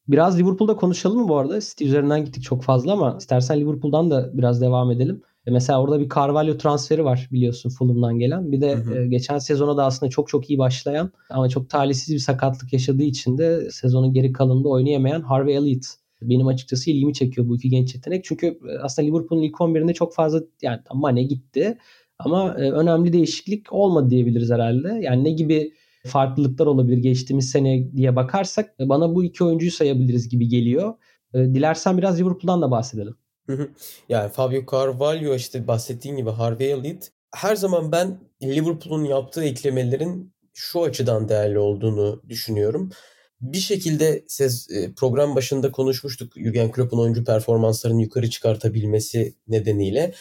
[0.08, 1.60] biraz Liverpool'da konuşalım mı bu arada?
[1.60, 5.22] City üzerinden gittik çok fazla ama istersen Liverpool'dan da biraz devam edelim.
[5.46, 8.52] E, mesela orada bir Carvalho transferi var biliyorsun Fulham'dan gelen.
[8.52, 8.98] Bir de hı hı.
[8.98, 13.02] E, geçen sezona da aslında çok çok iyi başlayan ama çok talihsiz bir sakatlık yaşadığı
[13.02, 15.84] için de sezonun geri kalanında oynayamayan Harvey Elliott
[16.22, 18.24] benim açıkçası ilgimi çekiyor bu iki genç yetenek.
[18.24, 21.78] Çünkü e, aslında Liverpool'un ilk 11'inde çok fazla yani Mane gitti
[22.18, 25.00] ama önemli değişiklik olmadı diyebiliriz herhalde.
[25.02, 25.72] Yani ne gibi
[26.08, 30.94] farklılıklar olabilir geçtiğimiz sene diye bakarsak bana bu iki oyuncuyu sayabiliriz gibi geliyor.
[31.34, 33.16] Dilersen biraz Liverpool'dan da bahsedelim.
[34.08, 40.82] Yani Fabio Carvalho işte bahsettiğin gibi Harvey Elliott her zaman ben Liverpool'un yaptığı eklemelerin şu
[40.82, 42.90] açıdan değerli olduğunu düşünüyorum.
[43.40, 50.14] Bir şekilde siz e, program başında konuşmuştuk Jurgen Klopp'un oyuncu performanslarını yukarı çıkartabilmesi nedeniyle.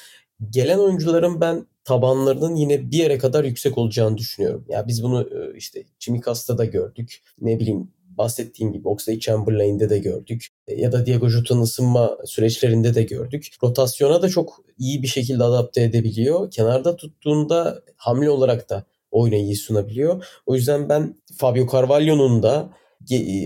[0.50, 4.66] Gelen oyuncuların ben tabanlarının yine bir yere kadar yüksek olacağını düşünüyorum.
[4.70, 7.24] Ya biz bunu e, işte Chimikas'ta da gördük.
[7.42, 10.48] Ne bileyim bahsettiğim gibi Oxlade Chamberlain'de de gördük.
[10.68, 13.48] E, ya da Diego Jota'nın ısınma süreçlerinde de gördük.
[13.64, 16.52] Rotasyona da çok iyi bir şekilde adapte edebiliyor.
[16.52, 20.26] Kenarda tuttuğunda hamle olarak da oyuna iyi sunabiliyor.
[20.46, 22.70] O yüzden ben Fabio Carvalho'nun da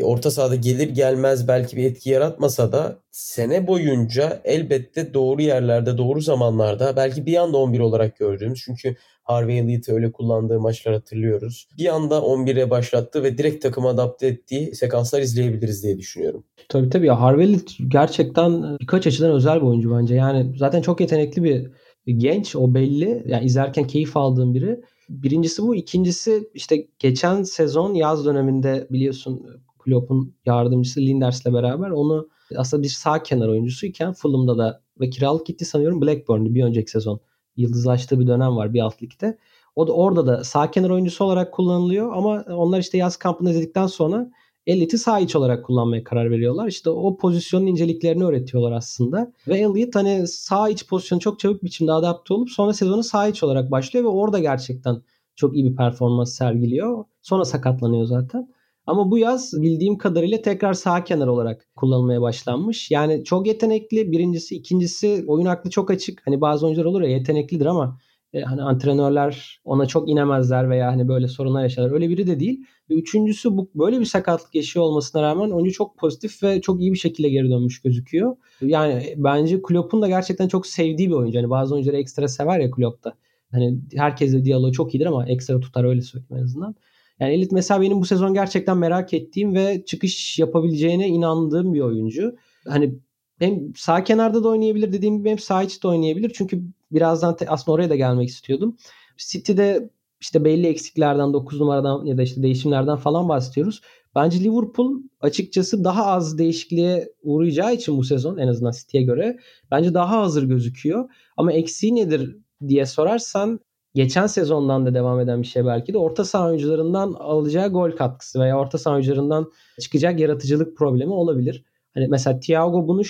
[0.04, 6.22] orta sahada gelir gelmez belki bir etki yaratmasa da sene boyunca elbette doğru yerlerde doğru
[6.22, 11.68] zamanlarda belki bir anda 11 olarak gördüğümüz çünkü Harvey Elliott'ı öyle kullandığı maçlar hatırlıyoruz.
[11.78, 16.44] Bir anda 11'e başlattı ve direkt takım adapte ettiği sekanslar izleyebiliriz diye düşünüyorum.
[16.70, 20.16] Tabii tabii ya Harvey Elliott gerçekten birkaç açıdan özel bir oyuncu bence.
[20.16, 21.72] Yani zaten çok yetenekli bir
[22.08, 23.24] genç o belli.
[23.26, 24.82] Yani izlerken keyif aldığım biri.
[25.12, 25.76] Birincisi bu.
[25.76, 29.46] ikincisi işte geçen sezon yaz döneminde biliyorsun
[29.80, 35.66] Klopp'un yardımcısı Linders'le beraber onu aslında bir sağ kenar oyuncusuyken Fulham'da da ve kiralık gitti
[35.66, 37.20] sanıyorum Blackburn'da bir önceki sezon.
[37.56, 39.38] Yıldızlaştığı bir dönem var bir alt ligde.
[39.76, 43.88] O da orada da sağ kenar oyuncusu olarak kullanılıyor ama onlar işte yaz kampını izledikten
[43.88, 44.32] sonra
[44.68, 46.68] Elliott'i sağ iç olarak kullanmaya karar veriyorlar.
[46.68, 49.34] İşte o pozisyonun inceliklerini öğretiyorlar aslında.
[49.48, 53.44] Ve Elliott hani sağ iç pozisyonu çok çabuk biçimde adapte olup sonra sezonu sağ iç
[53.44, 55.02] olarak başlıyor ve orada gerçekten
[55.36, 57.06] çok iyi bir performans sergiliyor.
[57.22, 58.50] Sonra sakatlanıyor zaten.
[58.86, 62.92] Ama bu yaz bildiğim kadarıyla tekrar sağ kenar olarak kullanılmaya başlanmış.
[62.92, 64.56] Yani çok yetenekli birincisi.
[64.56, 66.22] ikincisi oyun aklı çok açık.
[66.28, 67.98] Hani bazı oyuncular olur ya yeteneklidir ama
[68.34, 71.92] e, hani antrenörler ona çok inemezler veya hani böyle sorunlar yaşarlar.
[71.92, 72.66] Öyle biri de değil.
[72.96, 76.98] Üçüncüsü bu böyle bir sakatlık yaşıyor olmasına rağmen oyuncu çok pozitif ve çok iyi bir
[76.98, 78.36] şekilde geri dönmüş gözüküyor.
[78.62, 81.38] Yani bence Klopp'un da gerçekten çok sevdiği bir oyuncu.
[81.38, 83.14] Hani bazı oyuncuları ekstra sever ya Klopp'ta.
[83.52, 86.76] Hani herkesle diyaloğu çok iyidir ama ekstra tutar öyle söyleyeyim en azından.
[87.20, 92.36] Yani Elit mesela benim bu sezon gerçekten merak ettiğim ve çıkış yapabileceğine inandığım bir oyuncu.
[92.68, 92.96] Hani
[93.40, 96.32] hem sağ kenarda da oynayabilir dediğim gibi hem sağ içte oynayabilir.
[96.36, 96.62] Çünkü
[96.92, 98.78] birazdan te- aslında oraya da gelmek istiyordum.
[99.18, 99.90] City'de
[100.22, 103.82] işte belli eksiklerden 9 numaradan ya da işte değişimlerden falan bahsediyoruz.
[104.16, 109.38] Bence Liverpool açıkçası daha az değişikliğe uğrayacağı için bu sezon en azından City'ye göre
[109.72, 111.10] bence daha hazır gözüküyor.
[111.38, 113.60] Ama eksiği nedir diye sorarsan
[113.96, 118.40] geçen sezondan da devam eden bir şey belki de orta saha oyuncularından alacağı gol katkısı
[118.40, 119.52] veya orta saha oyuncularından
[119.82, 121.64] çıkacak yaratıcılık problemi olabilir.
[121.94, 123.02] Hani mesela Thiago bunu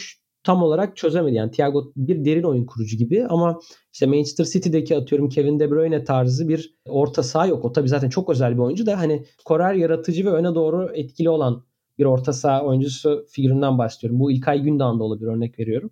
[0.43, 1.35] tam olarak çözemedi.
[1.35, 3.59] Yani Thiago bir derin oyun kurucu gibi ama
[3.93, 7.65] işte Manchester City'deki atıyorum Kevin De Bruyne tarzı bir orta saha yok.
[7.65, 11.29] O tabii zaten çok özel bir oyuncu da hani korer yaratıcı ve öne doğru etkili
[11.29, 11.63] olan
[11.97, 14.19] bir orta saha oyuncusu figüründen bahsediyorum.
[14.19, 15.91] Bu İlkay Gündoğan da olabilir örnek veriyorum.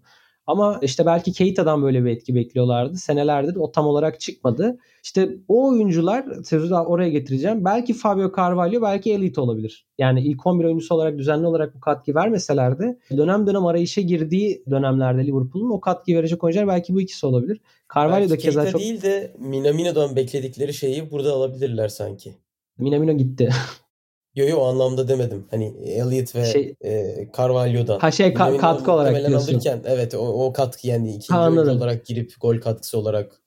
[0.49, 2.97] Ama işte belki Keita'dan böyle bir etki bekliyorlardı.
[2.97, 4.77] Senelerdir o tam olarak çıkmadı.
[5.03, 7.65] İşte o oyuncular sözü daha oraya getireceğim.
[7.65, 9.85] Belki Fabio Carvalho belki Elite olabilir.
[9.97, 14.63] Yani ilk 11 oyuncusu olarak düzenli olarak bu katkı vermeseler de dönem dönem arayışa girdiği
[14.69, 17.61] dönemlerde Liverpool'un o katkı verecek oyuncular belki bu ikisi olabilir.
[17.95, 18.81] Carvalho da keza Keita çok...
[18.81, 22.33] değil de Minamino'dan bekledikleri şeyi burada alabilirler sanki.
[22.77, 23.49] Minamino gitti.
[24.35, 25.45] Yo yo o anlamda demedim.
[25.51, 27.99] Hani Elliot ve şey, e, Carvalho'dan.
[27.99, 29.53] Ha şey ka- katkı olarak diyorsun.
[29.53, 33.41] Alırken, evet o, o katkı yani ikinci ha, oyuncu olarak girip gol katkısı olarak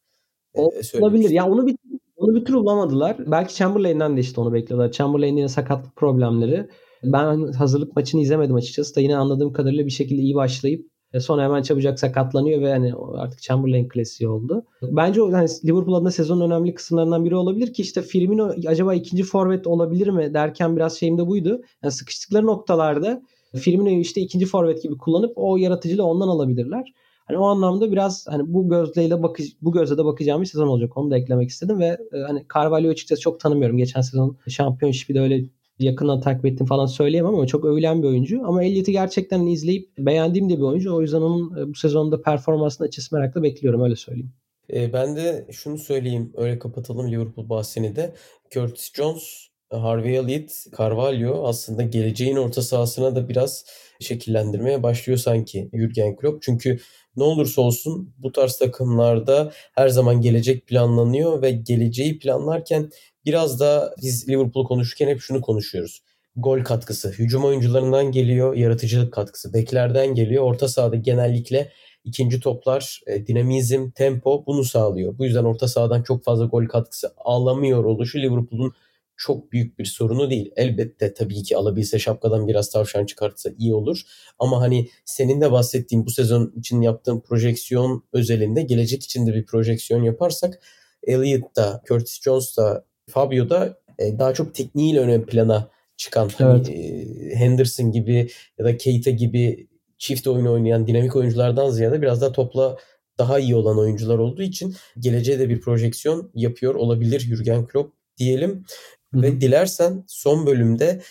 [0.55, 0.61] e,
[1.01, 1.31] Olabilir.
[1.31, 1.77] Ya onu bir
[2.17, 3.17] onu bir türlü bulamadılar.
[3.27, 4.93] Belki Chamberlain'den de işte onu bekliyorlar.
[4.93, 6.69] Chamberlain'in sakatlık problemleri.
[7.05, 11.45] Ben hazırlık maçını izlemedim açıkçası da yine anladığım kadarıyla bir şekilde iyi başlayıp e, sonra
[11.45, 14.65] hemen çabucak sakatlanıyor ve hani artık Chamberlain klasiği oldu.
[14.83, 19.23] Bence o yani Liverpool adına sezonun önemli kısımlarından biri olabilir ki işte Firmino acaba ikinci
[19.23, 21.63] forvet olabilir mi derken biraz şeyim de buydu.
[21.83, 23.23] Yani sıkıştıkları noktalarda
[23.57, 26.93] Firmino'yu işte ikinci forvet gibi kullanıp o yaratıcılığı ondan alabilirler.
[27.25, 30.97] Hani o anlamda biraz hani bu gözleyle bakı bu gözle de bakacağım bir sezon olacak.
[30.97, 33.77] Onu da eklemek istedim ve e, hani Carvalho'yu açıkçası çok tanımıyorum.
[33.77, 35.45] Geçen sezon Championship'i de öyle
[35.87, 38.47] yakından takip ettim falan söyleyemem ama çok övülen bir oyuncu.
[38.47, 40.95] Ama Elliott'i gerçekten izleyip beğendiğim de bir oyuncu.
[40.95, 44.33] O yüzden onun e, bu sezonda performansını açısı merakla bekliyorum öyle söyleyeyim.
[44.73, 48.15] E, ben de şunu söyleyeyim öyle kapatalım Liverpool bahsini de.
[48.55, 53.65] Curtis Jones, Harvey Elliott, Carvalho aslında geleceğin orta sahasına da biraz
[54.01, 56.43] şekillendirmeye başlıyor sanki Jurgen Klopp.
[56.43, 56.79] Çünkü
[57.17, 62.91] ne olursa olsun bu tarz takımlarda her zaman gelecek planlanıyor ve geleceği planlarken
[63.25, 66.03] biraz da biz Liverpool konuşurken hep şunu konuşuyoruz.
[66.37, 67.11] Gol katkısı.
[67.11, 69.53] Hücum oyuncularından geliyor, yaratıcılık katkısı.
[69.53, 70.45] Beklerden geliyor.
[70.45, 71.73] Orta sahada genellikle
[72.05, 75.19] ikinci toplar, e, dinamizm, tempo bunu sağlıyor.
[75.19, 78.73] Bu yüzden orta sahadan çok fazla gol katkısı alamıyor oluşu Liverpool'un
[79.17, 80.53] çok büyük bir sorunu değil.
[80.57, 84.01] Elbette tabii ki alabilse şapkadan biraz tavşan çıkartsa iyi olur.
[84.39, 89.47] Ama hani senin de bahsettiğin bu sezon için yaptığın projeksiyon özelinde gelecek için de bir
[89.47, 90.63] projeksiyon yaparsak
[91.03, 96.53] Elliott da, Curtis Jones da, Fabio da e, daha çok tekniğiyle ön plana çıkan hani,
[96.57, 96.69] evet.
[96.69, 102.33] hani, Henderson gibi ya da Keita gibi çift oyun oynayan dinamik oyunculardan ziyade biraz daha
[102.33, 102.79] topla
[103.19, 108.65] daha iyi olan oyuncular olduğu için geleceğe de bir projeksiyon yapıyor olabilir Jurgen Klopp diyelim.
[109.13, 109.23] Hı-hı.
[109.23, 111.03] Ve dilersen son bölümde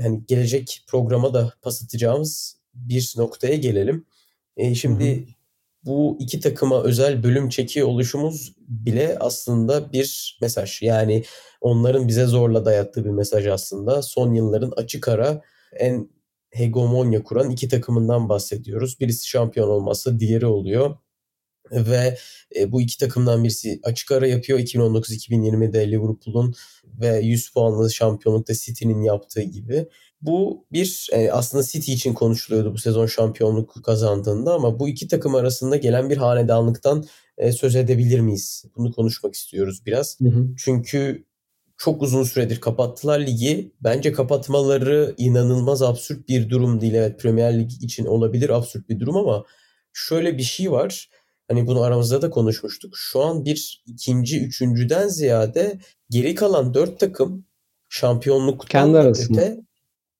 [0.00, 4.06] hani gelecek programa da pas atacağımız bir noktaya gelelim.
[4.56, 5.24] E, şimdi Hı-hı.
[5.84, 10.82] Bu iki takıma özel bölüm çekiyor oluşumuz bile aslında bir mesaj.
[10.82, 11.24] Yani
[11.60, 14.02] onların bize zorla dayattığı bir mesaj aslında.
[14.02, 15.42] Son yılların açık ara
[15.76, 16.10] en
[16.50, 19.00] hegemonya kuran iki takımından bahsediyoruz.
[19.00, 20.96] Birisi şampiyon olması, diğeri oluyor
[21.70, 22.18] ve
[22.56, 24.58] e, bu iki takımdan birisi açık ara yapıyor.
[24.58, 26.54] 2019-2020'de Liverpool'un
[26.84, 29.86] ve 100 puanlı şampiyonlukta City'nin yaptığı gibi.
[30.22, 35.34] Bu bir e, aslında City için konuşuluyordu bu sezon şampiyonluk kazandığında ama bu iki takım
[35.34, 37.04] arasında gelen bir hanedanlıktan
[37.38, 38.64] e, söz edebilir miyiz?
[38.76, 40.20] Bunu konuşmak istiyoruz biraz.
[40.20, 40.46] Hı hı.
[40.56, 41.24] Çünkü
[41.80, 43.72] çok uzun süredir kapattılar ligi.
[43.80, 46.94] Bence kapatmaları inanılmaz absürt bir durum değil.
[46.94, 49.44] Evet Premier Lig için olabilir absürt bir durum ama
[49.92, 51.10] şöyle bir şey var
[51.50, 52.92] Hani bunu aramızda da konuşmuştuk.
[52.96, 55.78] Şu an bir ikinci, üçüncüden ziyade
[56.10, 57.44] geri kalan dört takım
[57.88, 59.40] şampiyonluktan kendi arasında.
[59.40, 59.60] Öte,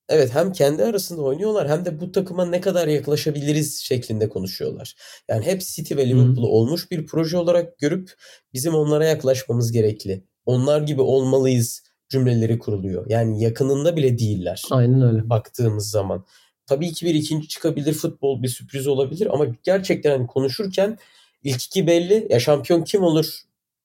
[0.08, 4.94] evet hem kendi arasında oynuyorlar hem de bu takıma ne kadar yaklaşabiliriz şeklinde konuşuyorlar.
[5.28, 8.12] Yani hep City ve Liverpool'u olmuş bir proje olarak görüp
[8.52, 10.24] bizim onlara yaklaşmamız gerekli.
[10.46, 13.06] Onlar gibi olmalıyız cümleleri kuruluyor.
[13.08, 14.62] Yani yakınında bile değiller.
[14.70, 15.30] Aynen öyle.
[15.30, 16.24] Baktığımız zaman.
[16.66, 20.98] Tabii ki bir ikinci çıkabilir futbol bir sürpriz olabilir ama gerçekten hani konuşurken
[21.44, 22.26] ilk iki belli.
[22.30, 23.40] Ya şampiyon kim olur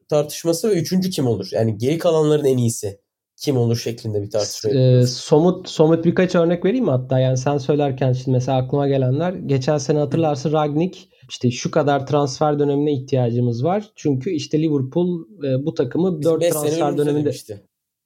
[0.10, 1.48] tartışması ve üçüncü kim olur?
[1.52, 3.00] Yani geri kalanların en iyisi
[3.38, 7.58] kim olur şeklinde bir tartışma e, somut somut birkaç örnek vereyim mi hatta yani sen
[7.58, 13.64] söylerken şimdi mesela aklıma gelenler geçen sene hatırlarsın Ragnik işte şu kadar transfer dönemine ihtiyacımız
[13.64, 13.92] var.
[13.96, 17.32] Çünkü işte Liverpool e, bu takımı 4 transfer döneminde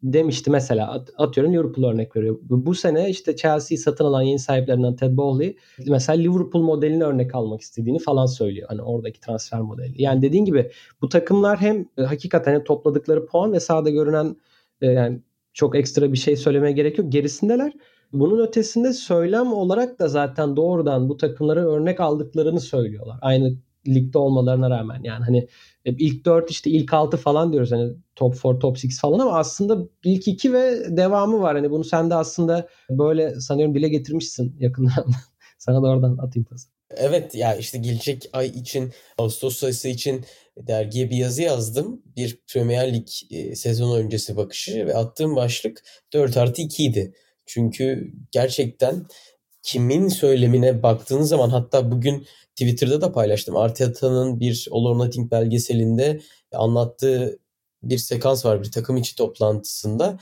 [0.03, 2.37] demişti mesela atıyorum Liverpool örnek veriyor.
[2.41, 7.61] Bu sene işte Chelsea'yi satın alan yeni sahiplerinden Ted Bowley mesela Liverpool modelini örnek almak
[7.61, 8.67] istediğini falan söylüyor.
[8.69, 10.01] Hani oradaki transfer modeli.
[10.01, 10.71] Yani dediğin gibi
[11.01, 14.35] bu takımlar hem e, hakikaten topladıkları puan ve sahada görünen
[14.81, 15.21] e, yani
[15.53, 17.11] çok ekstra bir şey söylemeye gerek yok.
[17.11, 17.73] Gerisindeler.
[18.13, 23.17] Bunun ötesinde söylem olarak da zaten doğrudan bu takımlara örnek aldıklarını söylüyorlar.
[23.21, 25.47] Aynı ligde olmalarına rağmen yani hani
[25.85, 29.87] ilk 4 işte ilk 6 falan diyoruz hani top 4 top 6 falan ama aslında
[30.03, 31.55] ilk 2 ve devamı var.
[31.55, 35.05] Hani bunu sen de aslında böyle sanıyorum dile getirmişsin yakından.
[35.57, 36.69] Sana da oradan atayım pası.
[36.97, 40.25] Evet ya işte gelecek ay için Ağustos sayısı için
[40.57, 42.01] dergiye bir yazı yazdım.
[42.17, 47.13] Bir Premier Lig e, sezon öncesi bakışı ve attığım başlık 4 artı 2 idi.
[47.45, 49.05] Çünkü gerçekten
[49.71, 53.57] kimin söylemine baktığınız zaman hatta bugün Twitter'da da paylaştım.
[53.57, 56.21] Arteta'nın bir All or Nothing belgeselinde
[56.53, 57.39] anlattığı
[57.83, 60.19] bir sekans var bir takım içi toplantısında.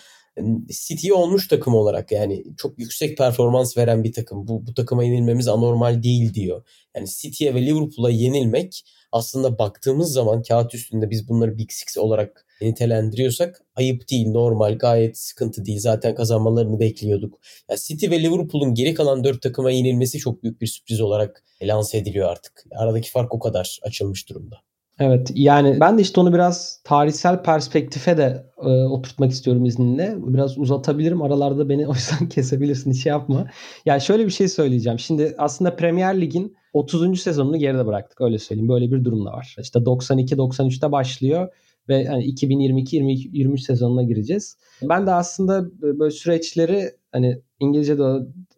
[0.70, 4.48] City olmuş takım olarak yani çok yüksek performans veren bir takım.
[4.48, 6.64] Bu, bu takıma yenilmemiz anormal değil diyor.
[6.96, 12.47] Yani City'ye ve Liverpool'a yenilmek aslında baktığımız zaman kağıt üstünde biz bunları Big Six olarak
[12.62, 15.80] nitelendiriyorsak ayıp değil, normal, gayet sıkıntı değil.
[15.80, 17.40] Zaten kazanmalarını bekliyorduk.
[17.70, 21.98] Yani City ve Liverpool'un geri kalan dört takıma yenilmesi çok büyük bir sürpriz olarak lanse
[21.98, 22.64] ediliyor artık.
[22.76, 24.56] Aradaki fark o kadar açılmış durumda.
[25.00, 30.16] Evet yani ben de işte onu biraz tarihsel perspektife de e, oturtmak istiyorum izninle.
[30.18, 33.48] Biraz uzatabilirim aralarda beni o yüzden kesebilirsin hiç şey yapma.
[33.86, 35.00] Yani şöyle bir şey söyleyeceğim.
[35.00, 37.22] Şimdi aslında Premier Lig'in 30.
[37.22, 38.70] sezonunu geride bıraktık öyle söyleyeyim.
[38.70, 39.56] Böyle bir durum da var.
[39.60, 41.50] İşte 92-93'te başlıyor
[41.90, 44.58] ve hani 2022-2023 sezonuna gireceğiz.
[44.82, 48.04] Ben de aslında böyle süreçleri hani İngilizce'de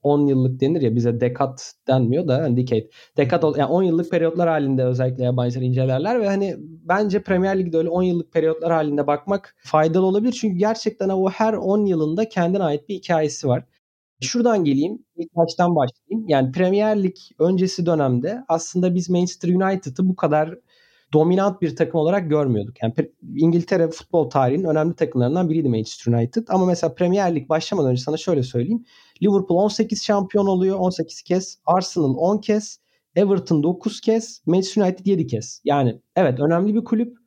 [0.04, 2.90] 10 yıllık denir ya bize dekat denmiyor da hani decade.
[3.18, 7.90] Dekat yani 10 yıllık periyotlar halinde özellikle yabancılar incelerler ve hani bence Premier Lig'de öyle
[7.90, 10.32] 10 yıllık periyotlar halinde bakmak faydalı olabilir.
[10.32, 13.66] Çünkü gerçekten o her 10 yılında kendine ait bir hikayesi var.
[14.22, 16.30] Şuradan geleyim, ilk baştan başlayayım.
[16.30, 20.60] Yani Premier Lig öncesi dönemde aslında biz Manchester United'ı bu kadar
[21.14, 22.76] dominant bir takım olarak görmüyorduk.
[22.84, 22.94] Yani
[23.36, 26.48] İngiltere futbol tarihinin önemli takımlarından biriydi Manchester United.
[26.50, 28.86] Ama mesela Premier Lig başlamadan önce sana şöyle söyleyeyim.
[29.24, 31.60] Liverpool 18 şampiyon oluyor 18 kez.
[31.66, 32.80] Arsenal 10 kez.
[33.16, 34.42] Everton 9 kez.
[34.46, 35.62] Manchester United 7 kez.
[35.64, 37.18] Yani evet önemli bir kulüp.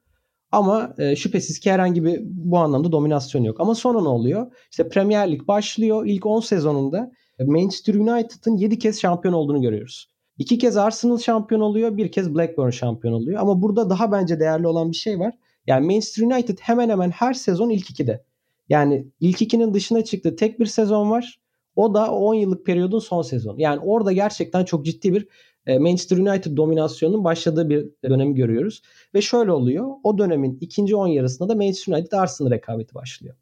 [0.52, 3.60] Ama e, şüphesiz ki herhangi bir bu anlamda dominasyon yok.
[3.60, 4.52] Ama sonra ne oluyor?
[4.70, 6.06] İşte Premier Lig başlıyor.
[6.06, 7.12] İlk 10 sezonunda
[7.46, 10.11] Manchester United'ın 7 kez şampiyon olduğunu görüyoruz.
[10.38, 13.40] İki kez Arsenal şampiyon oluyor, bir kez Blackburn şampiyon oluyor.
[13.40, 15.34] Ama burada daha bence değerli olan bir şey var.
[15.66, 18.24] Yani Manchester United hemen hemen her sezon ilk ikide.
[18.68, 21.40] Yani ilk ikinin dışına çıktı tek bir sezon var.
[21.76, 23.60] O da 10 yıllık periyodun son sezonu.
[23.60, 25.28] Yani orada gerçekten çok ciddi bir
[25.66, 28.82] e, Manchester United dominasyonunun başladığı bir dönemi görüyoruz.
[29.14, 29.88] Ve şöyle oluyor.
[30.02, 33.36] O dönemin ikinci 10 yarısında da Manchester United Arsenal rekabeti başlıyor.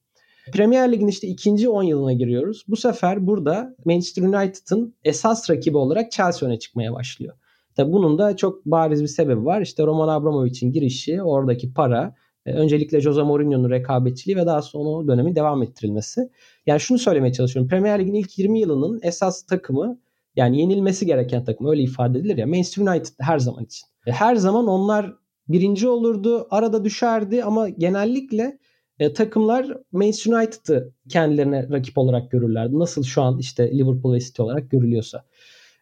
[0.50, 2.64] Premier Lig'in işte ikinci 10 yılına giriyoruz.
[2.68, 7.34] Bu sefer burada Manchester United'ın esas rakibi olarak Chelsea öne çıkmaya başlıyor.
[7.76, 9.60] Tabi bunun da çok bariz bir sebebi var.
[9.60, 12.14] İşte Roman Abramovich'in girişi, oradaki para,
[12.46, 16.30] e, öncelikle Jose Mourinho'nun rekabetçiliği ve daha sonra o dönemin devam ettirilmesi.
[16.66, 17.68] Yani şunu söylemeye çalışıyorum.
[17.68, 19.98] Premier Lig'in ilk 20 yılının esas takımı
[20.36, 23.86] yani yenilmesi gereken takım öyle ifade edilir ya Manchester United her zaman için.
[24.06, 25.14] E, her zaman onlar
[25.48, 28.58] birinci olurdu, arada düşerdi ama genellikle
[29.00, 32.78] e, takımlar Manchester United'ı kendilerine rakip olarak görürlerdi.
[32.78, 35.24] Nasıl şu an işte Liverpool ve City olarak görülüyorsa.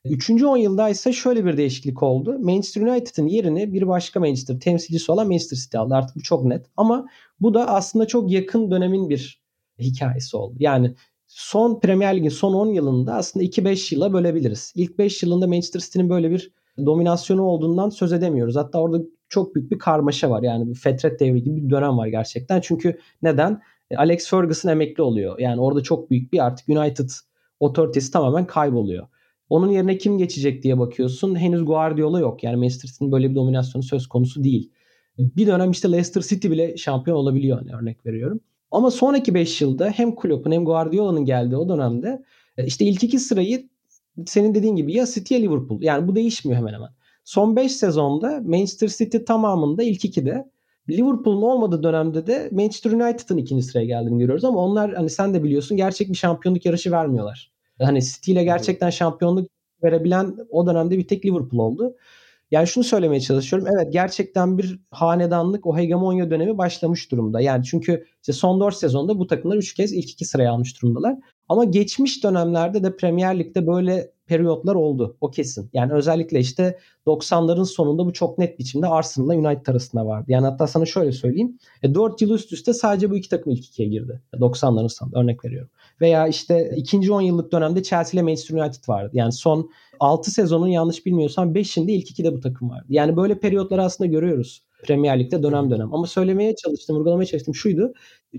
[0.05, 2.39] Üçüncü 10 yılda ise şöyle bir değişiklik oldu.
[2.39, 5.95] Manchester United'ın yerini bir başka Manchester temsilcisi olan Manchester City aldı.
[5.95, 6.66] Artık bu çok net.
[6.77, 7.07] Ama
[7.41, 9.43] bu da aslında çok yakın dönemin bir
[9.79, 10.57] hikayesi oldu.
[10.59, 10.95] Yani
[11.27, 14.73] son Premier Lig'in son 10 yılında aslında 2-5 yıla bölebiliriz.
[14.75, 16.53] İlk 5 yılında Manchester City'nin böyle bir
[16.87, 18.57] dominasyonu olduğundan söz edemiyoruz.
[18.57, 20.43] Hatta orada çok büyük bir karmaşa var.
[20.43, 22.61] Yani bir fetret devri gibi bir dönem var gerçekten.
[22.61, 23.62] Çünkü neden?
[23.91, 25.39] E, Alex Ferguson emekli oluyor.
[25.39, 27.09] Yani orada çok büyük bir artık United
[27.61, 29.07] otoritesi tamamen kayboluyor.
[29.49, 31.37] Onun yerine kim geçecek diye bakıyorsun.
[31.39, 32.45] Henüz Guardiola yok.
[32.45, 34.70] Yani Manchester City'nin böyle bir dominasyonu söz konusu değil.
[35.18, 38.41] Bir dönem işte Leicester City bile şampiyon olabiliyor hani örnek veriyorum.
[38.70, 42.24] Ama sonraki 5 yılda hem Klopp'un hem Guardiola'nın geldiği o dönemde
[42.57, 43.68] e, işte ilk iki sırayı
[44.26, 45.83] senin dediğin gibi ya City ya Liverpool.
[45.83, 46.91] Yani bu değişmiyor hemen hemen.
[47.29, 50.51] Son 5 sezonda Manchester City tamamında ilk ikide.
[50.91, 55.45] Liverpool'un olmadığı dönemde de Manchester United'ın ikinci sıraya geldiğini görüyoruz ama onlar hani sen de
[55.45, 57.53] biliyorsun gerçek bir şampiyonluk yarışı vermiyorlar.
[57.81, 59.49] Hani City ile gerçekten şampiyonluk
[59.83, 61.97] verebilen o dönemde bir tek Liverpool oldu.
[62.51, 63.68] Yani şunu söylemeye çalışıyorum.
[63.76, 67.41] Evet gerçekten bir hanedanlık o hegemonya dönemi başlamış durumda.
[67.41, 71.16] Yani çünkü işte son 4 sezonda bu takımlar 3 kez ilk 2 sıraya almış durumdalar.
[71.49, 75.16] Ama geçmiş dönemlerde de Premier Lig'de böyle periyotlar oldu.
[75.20, 75.70] O kesin.
[75.72, 80.24] Yani özellikle işte 90'ların sonunda bu çok net biçimde Arsenal'la United arasında vardı.
[80.29, 81.59] Yani hatta sana şöyle söyleyeyim.
[81.83, 84.22] E, 4 yıl üst üste sadece bu iki takım ilk ikiye girdi.
[84.35, 85.70] 90'ların sonunda örnek veriyorum.
[86.01, 89.11] Veya işte ikinci 10 yıllık dönemde Chelsea ile Manchester United vardı.
[89.12, 89.70] Yani son
[90.01, 92.87] 6 sezonun yanlış bilmiyorsam 5'inde ilk 2'de bu takım vardı.
[92.89, 94.62] Yani böyle periyotları aslında görüyoruz.
[94.83, 95.95] Premier Lig'de dönem dönem.
[95.95, 97.93] Ama söylemeye çalıştım, vurgulamaya çalıştım şuydu.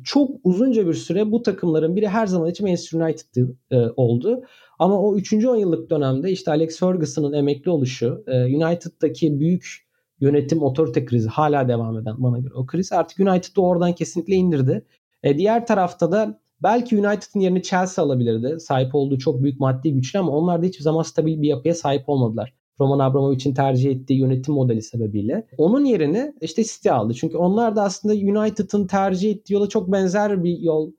[0.03, 4.41] Çok uzunca bir süre bu takımların biri her zaman için Manchester United e, oldu.
[4.79, 5.33] Ama o 3.
[5.33, 9.89] 10 yıllık dönemde işte Alex Ferguson'ın emekli oluşu, e, United'daki büyük
[10.21, 14.85] yönetim otorite krizi hala devam eden bana göre o kriz artık United'ı oradan kesinlikle indirdi.
[15.23, 18.59] E, diğer tarafta da belki United'ın yerini Chelsea alabilirdi.
[18.59, 22.09] Sahip olduğu çok büyük maddi güçlü ama onlar da hiçbir zaman stabil bir yapıya sahip
[22.09, 22.53] olmadılar.
[22.79, 25.47] Roman Abramovich'in tercih ettiği yönetim modeli sebebiyle.
[25.57, 27.13] Onun yerini işte City aldı.
[27.13, 30.91] Çünkü onlar da aslında United'ın tercih ettiği yola çok benzer bir yol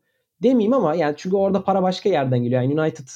[0.42, 2.62] demeyeyim ama yani çünkü orada para başka yerden geliyor.
[2.62, 3.08] Yani United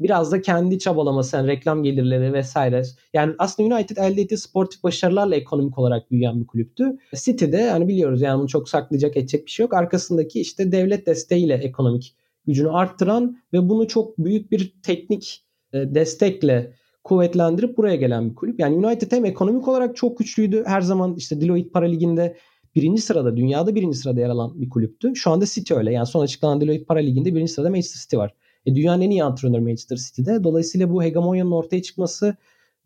[0.00, 2.82] biraz da kendi çabalaması, yani reklam gelirleri vesaire.
[3.14, 6.98] Yani aslında United elde ettiği sportif başarılarla ekonomik olarak büyüyen bir kulüptü.
[7.14, 9.74] City'de yani biliyoruz yani bunu çok saklayacak edecek bir şey yok.
[9.74, 16.72] Arkasındaki işte devlet desteğiyle ekonomik gücünü arttıran ve bunu çok büyük bir teknik e, destekle
[17.04, 18.60] kuvvetlendirip buraya gelen bir kulüp.
[18.60, 20.62] Yani United hem ekonomik olarak çok güçlüydü.
[20.66, 22.36] Her zaman işte Deloitte Para Ligi'nde
[22.74, 25.16] birinci sırada, dünyada birinci sırada yer alan bir kulüptü.
[25.16, 25.92] Şu anda City öyle.
[25.92, 28.34] Yani son açıklanan Deloitte Para Ligi'nde birinci sırada Manchester City var.
[28.66, 30.44] E, dünyanın en iyi antrenörü Manchester City'de.
[30.44, 32.36] Dolayısıyla bu hegemonyanın ortaya çıkması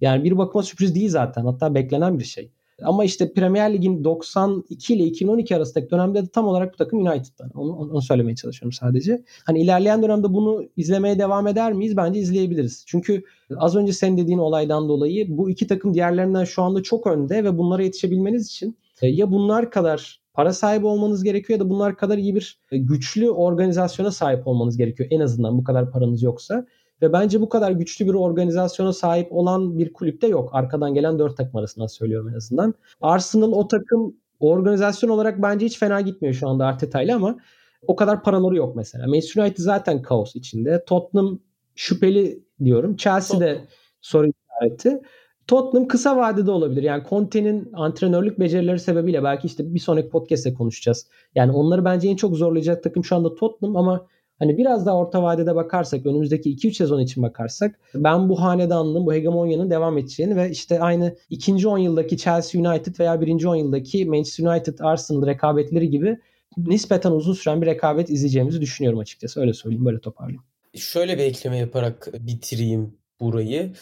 [0.01, 1.45] yani bir bakıma sürpriz değil zaten.
[1.45, 2.51] Hatta beklenen bir şey.
[2.83, 7.51] Ama işte Premier Lig'in 92 ile 2012 arasındaki dönemde de tam olarak bu takım United'dan.
[7.55, 9.25] Onu, onu söylemeye çalışıyorum sadece.
[9.47, 11.97] Hani ilerleyen dönemde bunu izlemeye devam eder miyiz?
[11.97, 12.85] Bence izleyebiliriz.
[12.87, 13.25] Çünkü
[13.57, 17.59] az önce senin dediğin olaydan dolayı bu iki takım diğerlerinden şu anda çok önde ve
[17.59, 22.19] bunlara yetişebilmeniz için e, ya bunlar kadar para sahibi olmanız gerekiyor ya da bunlar kadar
[22.19, 25.09] iyi bir e, güçlü organizasyona sahip olmanız gerekiyor.
[25.13, 26.67] En azından bu kadar paranız yoksa.
[27.03, 30.51] Ve bence bu kadar güçlü bir organizasyona sahip olan bir kulüpte yok.
[30.53, 32.75] Arkadan gelen dört takım arasından söylüyorum en azından.
[33.01, 37.39] Arsenal o takım organizasyon olarak bence hiç fena gitmiyor şu anda Arteta ile ama
[37.87, 39.07] o kadar paraları yok mesela.
[39.07, 40.85] Manchester United zaten kaos içinde.
[40.85, 41.39] Tottenham
[41.75, 42.97] şüpheli diyorum.
[42.97, 43.65] Chelsea de
[44.01, 45.01] soru işareti.
[45.47, 46.83] Tottenham kısa vadede olabilir.
[46.83, 51.07] Yani Conte'nin antrenörlük becerileri sebebiyle belki işte bir sonraki podcast'te konuşacağız.
[51.35, 54.07] Yani onları bence en çok zorlayacak takım şu anda Tottenham ama
[54.39, 59.13] hani biraz daha orta vadede bakarsak önümüzdeki 2-3 sezon için bakarsak ben bu hanedanlığın, bu
[59.15, 64.05] hegemonyanın devam edeceğini ve işte aynı ikinci 10 yıldaki Chelsea United veya birinci 10 yıldaki
[64.05, 66.19] Manchester United Arsenal rekabetleri gibi
[66.57, 69.41] nispeten uzun süren bir rekabet izleyeceğimizi düşünüyorum açıkçası.
[69.41, 70.43] Öyle söyleyeyim, böyle toparlayayım.
[70.75, 73.73] Şöyle bir ekleme yaparak bitireyim burayı.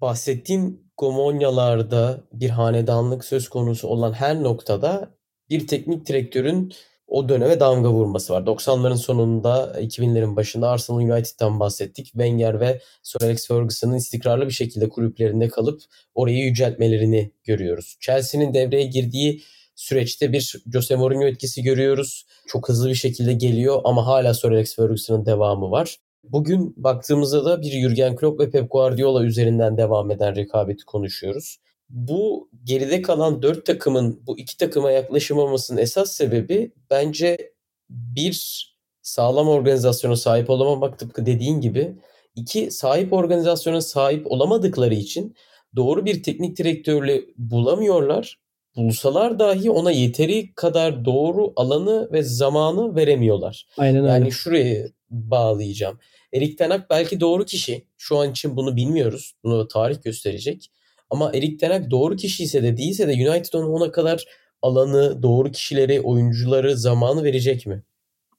[0.00, 5.10] Bahsettiğim Gomonyalarda bir hanedanlık söz konusu olan her noktada
[5.50, 6.72] bir teknik direktörün
[7.06, 8.42] o döneme damga vurması var.
[8.42, 12.06] 90'ların sonunda 2000'lerin başında Arsenal United'dan bahsettik.
[12.06, 15.82] Wenger ve Sir Alex Ferguson'ın istikrarlı bir şekilde kulüplerinde kalıp
[16.14, 17.96] orayı yüceltmelerini görüyoruz.
[18.00, 19.42] Chelsea'nin devreye girdiği
[19.74, 22.26] süreçte bir Jose Mourinho etkisi görüyoruz.
[22.46, 25.96] Çok hızlı bir şekilde geliyor ama hala Sir Alex Ferguson'ın devamı var.
[26.32, 31.56] Bugün baktığımızda da bir Jurgen Klopp ve Pep Guardiola üzerinden devam eden rekabeti konuşuyoruz.
[31.88, 37.52] Bu geride kalan dört takımın bu iki takıma yaklaşamamasının esas sebebi bence
[37.90, 38.66] bir
[39.02, 41.96] sağlam organizasyona sahip olamamak tıpkı dediğin gibi.
[42.36, 45.34] iki sahip organizasyona sahip olamadıkları için
[45.76, 48.40] doğru bir teknik direktörle bulamıyorlar.
[48.76, 53.66] Bulsalar dahi ona yeteri kadar doğru alanı ve zamanı veremiyorlar.
[53.76, 54.12] Aynen öyle.
[54.12, 55.98] Yani şuraya bağlayacağım.
[56.32, 57.86] Erik Ten Hag belki doğru kişi.
[57.96, 59.34] Şu an için bunu bilmiyoruz.
[59.44, 60.70] Bunu tarih gösterecek.
[61.10, 64.24] Ama Erik Ten Hag doğru kişi ise de değilse de United ona kadar
[64.62, 67.82] alanı, doğru kişileri, oyuncuları, zamanı verecek mi?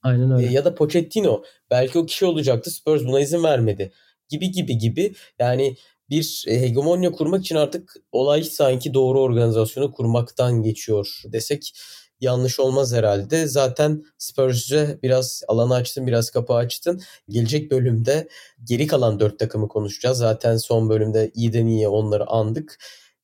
[0.03, 0.47] Aynen öyle.
[0.47, 2.71] E, ya da Pochettino belki o kişi olacaktı.
[2.71, 3.91] Spurs buna izin vermedi.
[4.29, 5.13] Gibi gibi gibi.
[5.39, 5.75] Yani
[6.09, 11.73] bir hegemonya kurmak için artık olay sanki doğru organizasyonu kurmaktan geçiyor desek
[12.21, 13.47] yanlış olmaz herhalde.
[13.47, 17.01] Zaten Spurs'e biraz alanı açtın, biraz kapı açtın.
[17.29, 18.27] Gelecek bölümde
[18.63, 20.17] geri kalan dört takımı konuşacağız.
[20.17, 22.79] Zaten son bölümde iyiden iyiye onları andık.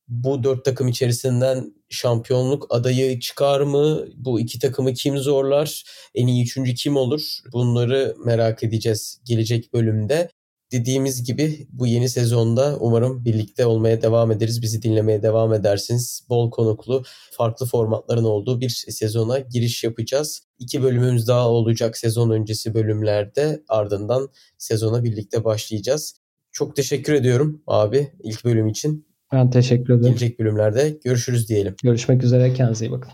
[0.08, 4.06] Bu dört takım içerisinden şampiyonluk adayı çıkar mı?
[4.16, 5.84] Bu iki takımı kim zorlar?
[6.14, 7.38] En iyi üçüncü kim olur?
[7.52, 10.30] Bunları merak edeceğiz gelecek bölümde
[10.72, 14.62] dediğimiz gibi bu yeni sezonda umarım birlikte olmaya devam ederiz.
[14.62, 16.26] Bizi dinlemeye devam edersiniz.
[16.28, 20.42] Bol konuklu, farklı formatların olduğu bir sezona giriş yapacağız.
[20.58, 23.62] İki bölümümüz daha olacak sezon öncesi bölümlerde.
[23.68, 26.14] Ardından sezona birlikte başlayacağız.
[26.52, 29.06] Çok teşekkür ediyorum abi ilk bölüm için.
[29.32, 30.02] Ben teşekkür ederim.
[30.02, 31.74] Gelecek bölümlerde görüşürüz diyelim.
[31.82, 32.54] Görüşmek üzere.
[32.54, 33.12] Kendinize iyi bakın.